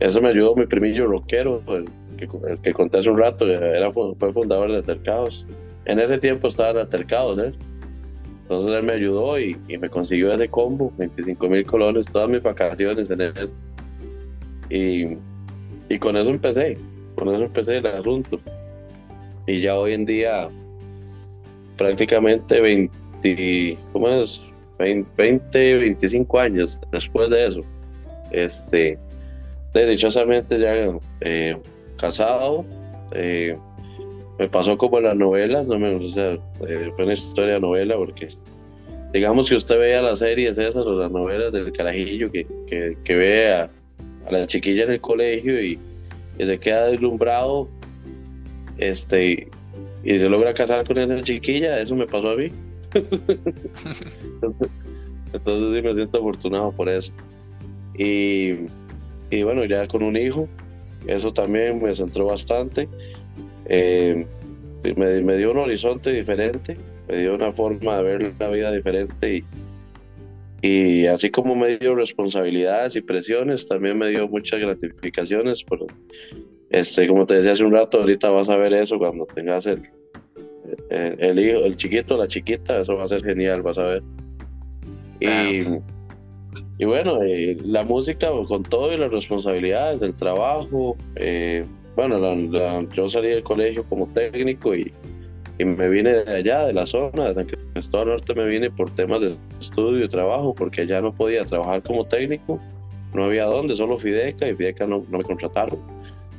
[0.00, 3.92] eso me ayudó mi primillo rockero, el que, el que conté hace un rato, era,
[3.92, 5.46] fue fundador de Altercados.
[5.84, 7.52] En ese tiempo estaba en Altercados, ¿eh?
[8.42, 12.42] Entonces él me ayudó y, y me consiguió ese combo, 25 mil colones, todas mis
[12.42, 13.52] vacaciones en eso.
[14.70, 15.16] Y,
[15.88, 16.78] y con eso empecé,
[17.14, 18.40] con eso empecé el asunto.
[19.46, 20.48] Y ya hoy en día,
[21.76, 24.44] prácticamente 20, ¿cómo es?
[24.78, 27.62] 20, 25 años después de eso,
[28.30, 28.98] este,
[29.74, 31.56] dichosamente ya eh,
[31.98, 32.64] casado.
[33.12, 33.56] Eh,
[34.38, 36.38] me pasó como las novelas, no me, o sea,
[36.68, 38.28] eh, fue una historia de novela porque
[39.12, 43.16] digamos que usted vea las series esas o las novelas del carajillo que, que, que
[43.16, 43.68] ve
[44.28, 45.78] a, la chiquilla en el colegio y,
[46.38, 47.66] se queda deslumbrado
[48.76, 49.48] este,
[50.04, 52.52] y se logra casar con esa chiquilla, eso me pasó a mí.
[55.32, 57.12] Entonces sí me siento afortunado por eso.
[57.98, 58.54] Y
[59.30, 60.48] y bueno, ya con un hijo,
[61.06, 62.88] eso también me centró bastante.
[63.66, 64.26] Eh,
[64.96, 66.76] me, dio un horizonte diferente,
[67.08, 69.44] me dio una forma de ver la vida diferente y,
[70.60, 75.62] y así como me dio responsabilidades y presiones, también me dio muchas gratificaciones.
[75.62, 75.86] Por,
[76.70, 79.82] este, como te decía hace un rato, ahorita vas a ver eso cuando tengas el,
[80.90, 84.02] el, hijo, el chiquito, la chiquita, eso va a ser genial, vas a ver.
[85.20, 85.60] Y,
[86.78, 90.96] y bueno, eh, la música con todo y las responsabilidades del trabajo.
[91.16, 91.64] Eh,
[91.96, 92.18] bueno,
[92.92, 94.92] yo salí del colegio como técnico y,
[95.58, 98.90] y, me vine de allá, de la zona, de San Cristóbal Norte, me vine por
[98.90, 102.60] temas de estudio y trabajo, porque ya no podía trabajar como técnico,
[103.14, 105.80] no había dónde, solo Fideca y Fideca no, no me contrataron.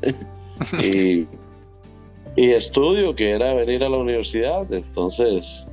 [0.83, 1.27] y,
[2.35, 5.67] y estudio, que era venir a la universidad, entonces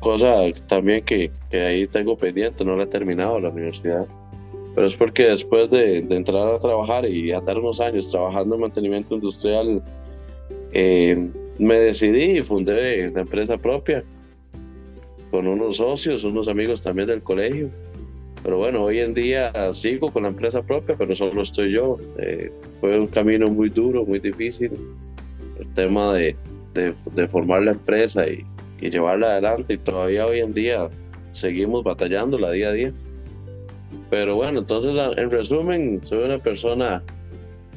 [0.00, 4.06] cosa también que, que, ahí tengo pendiente, no la he terminado la universidad.
[4.74, 8.60] Pero es porque después de, de entrar a trabajar y estar unos años trabajando en
[8.62, 9.82] mantenimiento industrial,
[10.72, 14.04] eh, me decidí y fundé la empresa propia
[15.30, 17.68] con unos socios, unos amigos también del colegio.
[18.42, 21.98] Pero bueno, hoy en día sigo con la empresa propia, pero solo estoy yo.
[22.18, 24.70] Eh, fue un camino muy duro, muy difícil.
[25.58, 26.36] El tema de,
[26.74, 28.44] de, formar la empresa y,
[28.80, 29.74] y, llevarla adelante.
[29.74, 30.90] Y todavía hoy en día
[31.32, 32.92] seguimos batallándola día a día.
[34.10, 37.02] Pero bueno, entonces en resumen, soy una persona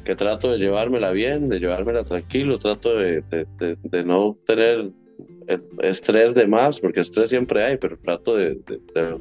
[0.08, 4.90] que trato de llevármela bien, de llevármela tranquilo, trato de, de, no tener
[5.82, 8.58] estrés de más, porque estrés siempre hay, pero trato de,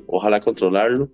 [0.07, 1.09] ojalá controlarlo.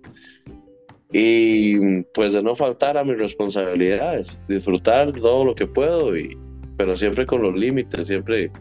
[1.12, 6.38] Y pues de no faltar a mis responsabilidades, disfrutar todo lo que puedo, y,
[6.76, 8.52] pero siempre con los límites, siempre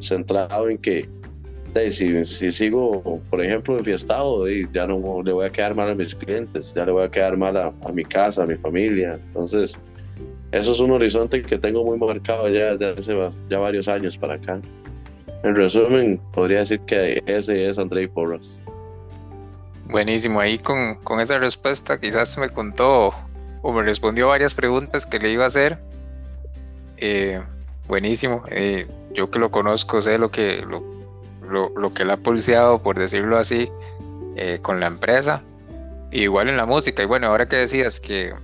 [0.00, 1.06] centrado en que
[1.90, 6.14] si, si, sigo, por ejemplo, enfiestado, ya no le voy a quedar mal a mis
[6.14, 9.20] clientes, ya le voy a quedar mal a, a mi casa, a mi familia.
[9.26, 9.78] Entonces,
[10.52, 14.34] eso es un horizonte que tengo muy marcado ya desde hace ya varios años para
[14.34, 14.60] acá.
[15.42, 18.60] En resumen, podría decir que ese es Andrei Porras.
[19.86, 23.10] Buenísimo, ahí con, con, esa respuesta quizás me contó
[23.62, 25.78] o me respondió varias preguntas que le iba a hacer.
[26.98, 27.40] Eh,
[27.88, 30.84] buenísimo, eh, yo que lo conozco sé lo que, lo,
[31.48, 33.70] lo, lo que le ha pulseado, por decirlo así,
[34.36, 35.42] eh, con la empresa.
[36.10, 38.34] igual en la música, y bueno, ahora que decías que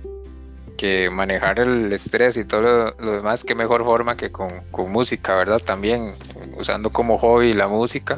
[0.79, 5.35] que manejar el estrés y todo lo, demás, qué mejor forma que con, con, música,
[5.35, 5.59] ¿verdad?
[5.59, 6.13] También
[6.57, 8.17] usando como hobby la música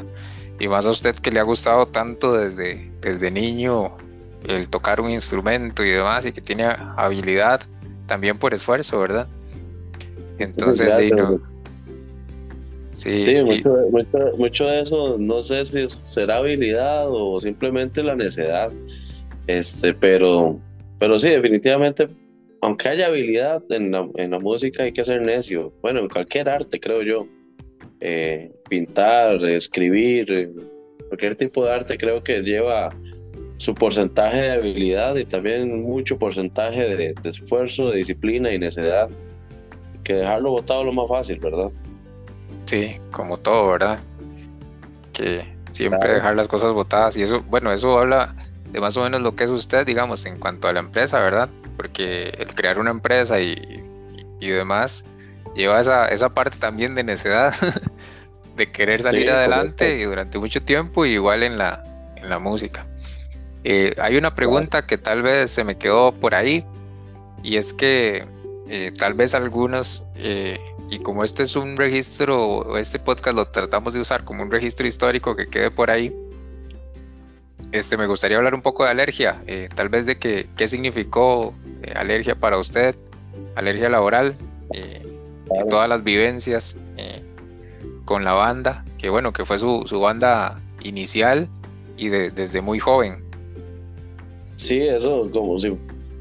[0.60, 3.96] y más a usted que le ha gustado tanto desde, desde niño
[4.46, 7.62] el tocar un instrumento y demás y que tiene habilidad
[8.06, 9.26] también por esfuerzo, ¿verdad?
[10.38, 10.92] Entonces,
[12.92, 13.74] sí, sí mucho,
[14.38, 18.70] mucho, de eso no sé si será habilidad o simplemente la necedad,
[19.48, 20.60] este, pero,
[21.00, 22.21] pero sí, definitivamente
[22.62, 25.72] aunque haya habilidad en la, música, hay que ser necio.
[25.82, 27.26] Bueno, en cualquier arte, creo yo.
[28.00, 30.52] Eh, pintar, escribir,
[31.08, 32.90] cualquier tipo de arte creo que lleva
[33.58, 39.10] su porcentaje de habilidad y también mucho porcentaje de, esfuerzo, de disciplina y necedad.
[40.04, 41.70] Que dejarlo botado es lo más fácil, ¿verdad?
[42.66, 43.98] Sí, como todo, ¿verdad?
[45.12, 45.42] Que
[45.72, 48.36] siempre dejar las cosas botadas y eso, bueno, eso habla
[48.72, 51.48] de más o menos lo que es usted, digamos, en cuanto a la empresa, ¿verdad?
[51.76, 53.82] porque el crear una empresa y,
[54.40, 55.04] y demás
[55.56, 57.54] lleva esa, esa parte también de necedad,
[58.56, 61.82] de querer salir adelante y durante mucho tiempo, igual en la,
[62.16, 62.86] en la música.
[63.64, 66.64] Eh, hay una pregunta que tal vez se me quedó por ahí,
[67.42, 68.26] y es que
[68.68, 70.58] eh, tal vez algunos, eh,
[70.90, 74.86] y como este es un registro, este podcast lo tratamos de usar como un registro
[74.86, 76.14] histórico que quede por ahí,
[77.72, 81.54] este, me gustaría hablar un poco de alergia, eh, tal vez de que, qué significó
[81.82, 82.94] eh, alergia para usted,
[83.54, 84.36] alergia laboral,
[84.74, 85.02] eh,
[85.68, 86.76] todas las vivencias
[88.04, 91.48] con la banda, que bueno, que fue su, su banda inicial
[91.96, 93.22] y desde muy joven.
[94.56, 95.76] Sí, eso como si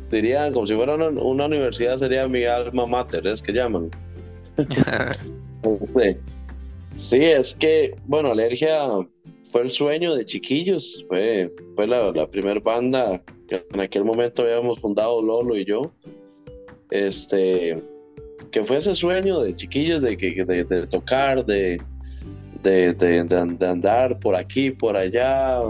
[0.09, 3.89] diría, como si fuera una, una universidad sería mi alma mater, es que llaman.
[6.95, 8.85] sí, es que, bueno, alergia
[9.51, 14.43] fue el sueño de chiquillos, fue, fue la, la primera banda que en aquel momento
[14.43, 15.91] habíamos fundado Lolo y yo.
[16.89, 17.81] Este,
[18.51, 21.81] que fue ese sueño de chiquillos de, de, de tocar, de,
[22.63, 25.61] de, andar por aquí, por allá.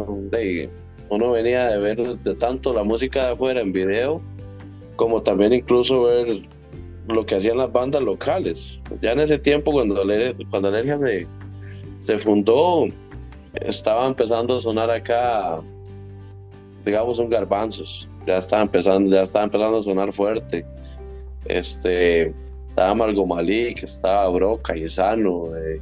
[1.10, 4.22] uno venía de ver de tanto la música de afuera en video,
[4.96, 6.38] como también incluso ver
[7.08, 8.80] lo que hacían las bandas locales.
[9.02, 10.04] Ya en ese tiempo, cuando,
[10.50, 11.28] cuando Alergia se,
[12.00, 12.86] se fundó,
[13.54, 15.62] estaba empezando a sonar acá,
[16.86, 18.10] digamos, un garbanzos.
[18.26, 20.66] Ya estaba empezando, ya estaba empezando a sonar fuerte.
[21.46, 22.34] Este,
[22.70, 25.46] estaba Margo Malik, estaba Broca y Sano.
[25.58, 25.82] Eh.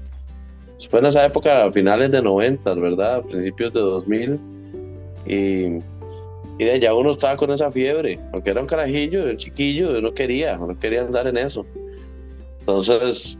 [0.89, 3.21] Fue en esa época, a finales de 90, ¿verdad?
[3.23, 4.39] Principios de 2000.
[5.25, 5.65] Y,
[6.57, 8.19] y de ya uno estaba con esa fiebre.
[8.33, 11.65] Aunque era un carajillo, un chiquillo, no quería, no quería andar en eso.
[12.59, 13.39] Entonces,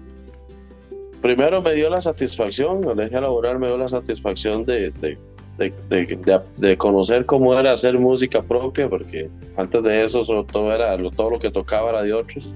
[1.22, 5.18] primero me dio la satisfacción, la alergia laboral me dio la satisfacción de, de,
[5.58, 11.32] de, de, conocer cómo era hacer música propia, porque antes de eso todo, era, todo
[11.32, 12.54] lo que tocaba era de otros.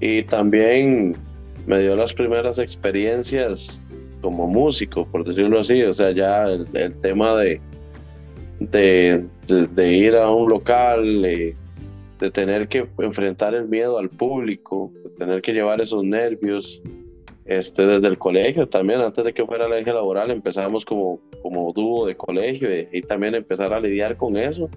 [0.00, 1.16] Y también
[1.66, 3.84] me dio las primeras experiencias
[4.20, 6.66] como músico, por decirlo así, o sea, ya el,
[7.00, 7.60] tema de,
[8.60, 15.42] de, ir a un local, de tener que enfrentar el miedo al público, de tener
[15.42, 16.80] que llevar esos nervios,
[17.48, 21.72] este, desde el colegio también, antes de que fuera la eje laboral, empezamos como, como
[21.72, 24.68] dúo de colegio y, también empezar a lidiar con eso.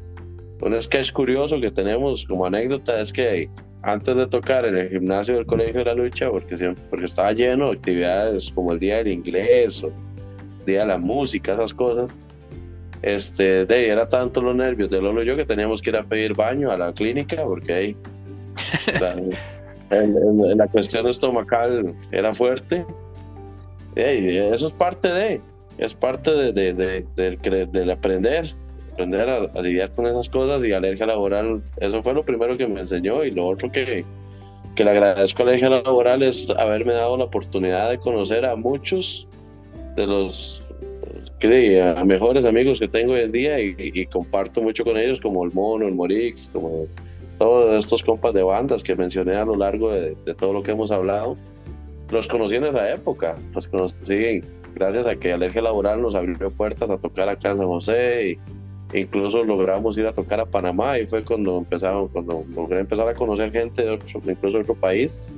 [0.61, 3.49] Un sketch curioso que tenemos como anécdota es que
[3.81, 7.33] antes de tocar en el gimnasio del colegio de la lucha, porque, siempre, porque estaba
[7.33, 9.91] lleno de actividades como el Día del Inglés o
[10.65, 12.17] Día de la Música, esas cosas,
[13.01, 16.03] este, de era tanto los nervios de Lolo y yo que teníamos que ir a
[16.03, 17.97] pedir baño a la clínica porque ahí
[19.91, 22.85] la, cuestión estomacal era fuerte.
[23.95, 25.41] y eso es parte de,
[25.77, 28.53] es parte de, de, de, del aprender,
[28.93, 32.81] aprender a, lidiar con esas cosas y alergia laboral, eso fue lo primero que me
[32.81, 34.05] enseñó y lo otro que,
[34.75, 39.27] que le agradezco a alergia laboral es haberme dado la oportunidad de conocer a muchos
[39.95, 40.61] de los
[41.43, 45.51] a mejores amigos que tengo hoy en día y, comparto mucho con ellos como el
[45.51, 46.85] Mono, el Morix, como
[47.41, 50.91] todos estos compas de bandas que mencioné a lo largo de, todo lo que hemos
[50.91, 51.35] hablado,
[52.11, 54.43] los conocí en esa época, los conocí
[54.75, 58.29] gracias a que Alergia Laboral nos abrió puertas a tocar acá en San José
[58.93, 63.07] e incluso logramos ir a tocar a Panamá y fue cuando empezamos, cuando logré empezar
[63.07, 65.31] a conocer gente de otro, incluso de otro país,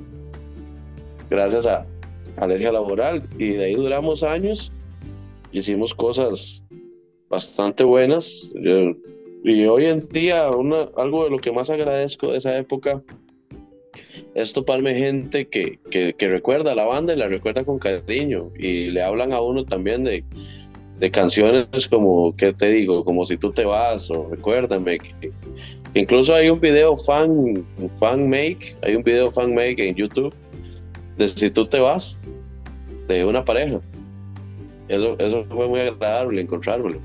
[1.30, 1.86] gracias a
[2.36, 4.70] Alergia Laboral y de ahí duramos años,
[5.52, 6.62] hicimos cosas
[7.30, 8.52] bastante buenas.
[9.44, 13.02] Y hoy en día, una, algo de lo que más agradezco de esa época
[14.34, 19.02] es toparme gente que, que, recuerda la banda y la recuerda con cariño y le
[19.02, 20.24] hablan a uno también de,
[20.98, 23.04] de canciones como, ¿qué te digo?
[23.04, 24.98] Como si tú te vas o recuérdame.
[24.98, 25.30] Que,
[25.92, 27.66] incluso hay un video fan,
[27.98, 30.34] fan make, hay un video fan make en YouTube
[31.18, 32.18] de si tú te vas
[33.08, 33.78] de una pareja.
[34.88, 36.98] Eso, eso fue muy agradable encontrármelo.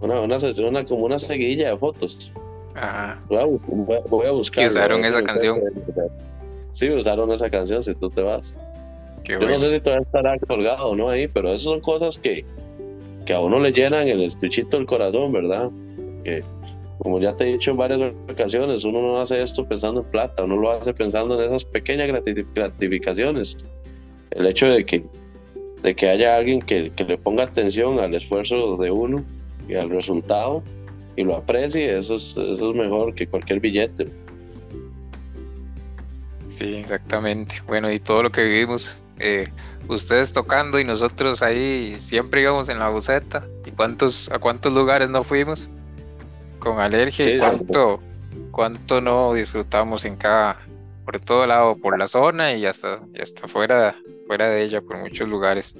[0.00, 2.32] Una, una, una, como una seguilla de fotos.
[2.74, 3.22] Ajá.
[3.28, 3.38] Voy
[4.26, 4.64] a, buscar.
[4.64, 5.60] ¿Y usaron esa canción?
[6.72, 8.56] Sí, usaron esa canción, si tú te vas.
[9.24, 12.44] Yo no sé si todavía estará colgado o no ahí, pero esas son cosas que,
[13.24, 15.70] que a uno le llenan el estuchito del corazón, ¿verdad?
[16.22, 16.44] Que,
[16.98, 20.44] como ya te he dicho en varias ocasiones, uno no hace esto pensando en plata,
[20.44, 22.08] uno lo hace pensando en esas pequeñas
[22.54, 23.56] gratificaciones.
[24.30, 25.04] El hecho de que,
[25.82, 29.24] de que haya alguien que, que le ponga atención al esfuerzo de uno
[29.68, 30.62] y al resultado
[31.16, 34.08] y lo aprecie, eso es, eso es mejor que cualquier billete.
[36.48, 37.56] Sí, exactamente.
[37.66, 39.48] Bueno, y todo lo que vivimos, eh,
[39.88, 43.44] ustedes tocando y nosotros ahí siempre íbamos en la buceta.
[43.64, 45.70] ¿Y cuántos, a cuántos lugares no fuimos?
[46.58, 48.00] Con alergia y cuánto,
[48.50, 50.60] cuánto no disfrutamos en cada,
[51.04, 53.94] por todo lado, por la zona y hasta, y hasta fuera,
[54.26, 55.74] fuera de ella, por muchos lugares.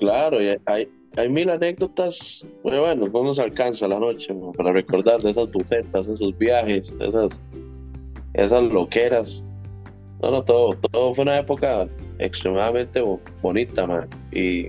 [0.00, 5.30] Claro, y hay, hay mil anécdotas, bueno, no nos alcanza la noche para recordar de
[5.30, 7.42] esas bucetas, esos viajes, esas,
[8.34, 9.44] esas loqueras.
[10.22, 13.02] No, no, todo, todo fue una época extremadamente
[13.42, 14.08] bonita, man.
[14.30, 14.68] Y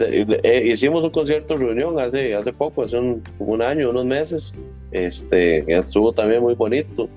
[0.00, 4.54] eh, hicimos un concierto reunión hace, hace poco, hace un, un año, unos meses.
[4.90, 7.08] Este, estuvo también muy bonito.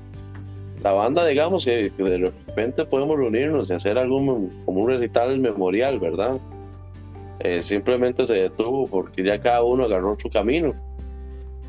[0.83, 5.37] La banda, digamos, que, que de repente podemos reunirnos y hacer algún como un recital
[5.39, 6.39] memorial, ¿verdad?
[7.39, 10.75] Eh, simplemente se detuvo porque ya cada uno agarró su camino.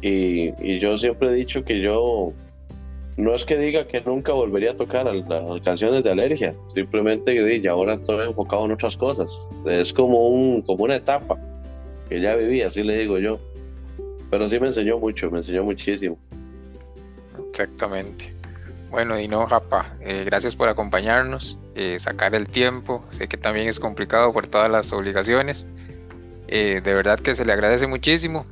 [0.02, 2.32] Y, yo siempre he dicho que yo
[3.16, 7.56] no es que diga que nunca volvería a tocar las canciones de alergia, simplemente que
[7.56, 9.48] y ahora estoy enfocado en otras cosas.
[9.66, 11.38] Es como, un, como una etapa
[12.08, 13.38] que ya viví, así le digo yo.
[14.30, 16.16] Pero sí me enseñó mucho, me enseñó muchísimo.
[17.50, 18.32] Exactamente.
[18.90, 23.02] Bueno, y no, Japa, eh, gracias por acompañarnos, eh, sacar el tiempo.
[23.08, 25.66] Sé que también es complicado por todas las obligaciones.
[26.46, 28.44] Eh, de verdad que se le agradece muchísimo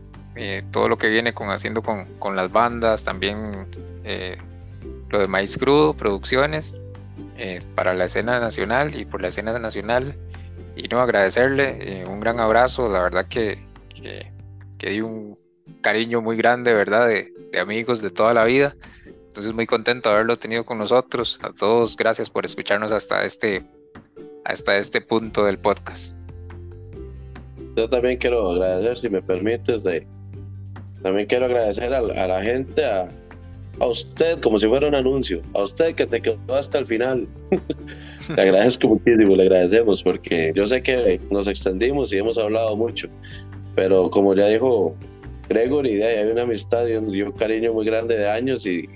[0.71, 3.67] todo lo que viene con haciendo con, con las bandas, también
[5.11, 6.77] lo de Maíz Crudo, producciones
[7.75, 10.15] para la escena nacional y por la escena nacional.
[10.77, 13.59] Y no, agradecerle un gran abrazo, la verdad que,
[14.79, 15.37] que, di un
[15.81, 17.09] cariño muy grande, ¿verdad?
[17.09, 18.77] De amigos de toda la vida.
[19.39, 21.39] Entonces muy contento de haberlo tenido con nosotros.
[21.45, 23.65] A todos gracias por escucharnos hasta este,
[24.45, 26.13] hasta este punto del podcast.
[27.77, 30.05] Yo también quiero agradecer, si me permites, de,
[31.05, 33.09] también quiero agradecer a, la gente, a,
[33.79, 37.29] a, usted como si fuera un anuncio, a usted que te quedó hasta el final.
[38.37, 43.09] le agradezco muchísimo, le agradecemos porque yo sé que nos extendimos y hemos hablado mucho,
[43.77, 44.97] pero como ya dijo
[45.49, 48.89] Gregory, hay una amistad y un cariño muy grande de años y,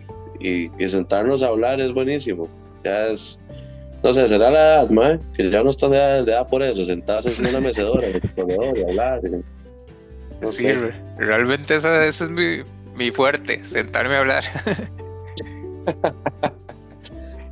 [0.42, 2.48] y, sentarnos a hablar es buenísimo.
[2.84, 3.40] Ya es,
[4.02, 5.18] no sé, será la edad, ¿no?
[5.34, 8.82] que ya no está de edad, por eso, sentarse en una mecedora, en el y
[8.82, 9.20] hablar.
[10.42, 10.66] sí,
[11.18, 12.62] realmente eso, eso es mi,
[12.96, 14.44] mi, fuerte, sentarme a hablar.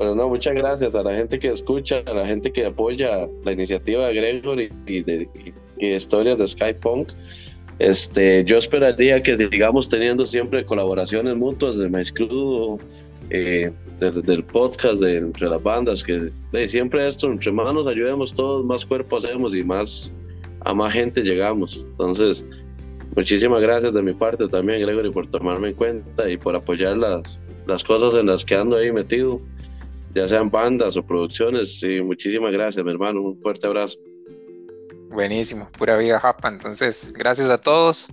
[0.00, 3.52] Pero no, muchas gracias a la gente que escucha, a la gente que apoya la
[3.52, 5.28] iniciativa de Gregory y de,
[5.76, 7.12] historias de Skypunk.
[7.81, 12.77] Este, yo esperaría que sigamos teniendo siempre colaboraciones mutuas de Maíz Crudo,
[13.31, 16.31] eh, del, podcast entre las bandas, que
[16.69, 20.12] siempre esto, entre manos ayudemos todos, más cuerpo hacemos y más
[20.61, 21.86] a más gente llegamos.
[21.93, 22.44] Entonces,
[23.16, 27.40] muchísimas gracias de mi parte también, Gregory, por tomarme en cuenta y por apoyar las,
[27.66, 29.40] las cosas en las que ando ahí metido,
[30.15, 31.82] ya sean bandas o producciones.
[31.82, 33.23] Y muchísimas gracias, mi hermano.
[33.23, 33.98] Un fuerte abrazo.
[35.10, 36.48] Buenísimo, pura vida japa.
[36.48, 38.06] Entonces, gracias a todos.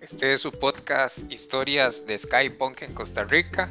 [0.00, 3.70] Este es su podcast Historias de Skypunk en Costa Rica.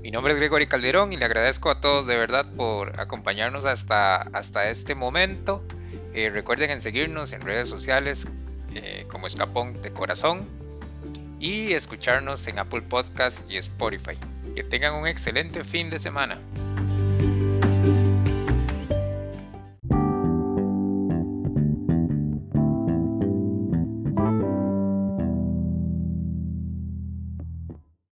[0.00, 4.22] Mi nombre es Gregory Calderón y le agradezco a todos de verdad por acompañarnos hasta,
[4.22, 5.62] hasta este momento.
[6.14, 8.26] Eh, recuerden en seguirnos en redes sociales
[8.74, 10.48] eh, como Escapón de Corazón
[11.40, 14.16] y escucharnos en Apple Podcast y Spotify.
[14.56, 16.40] Que tengan un excelente fin de semana.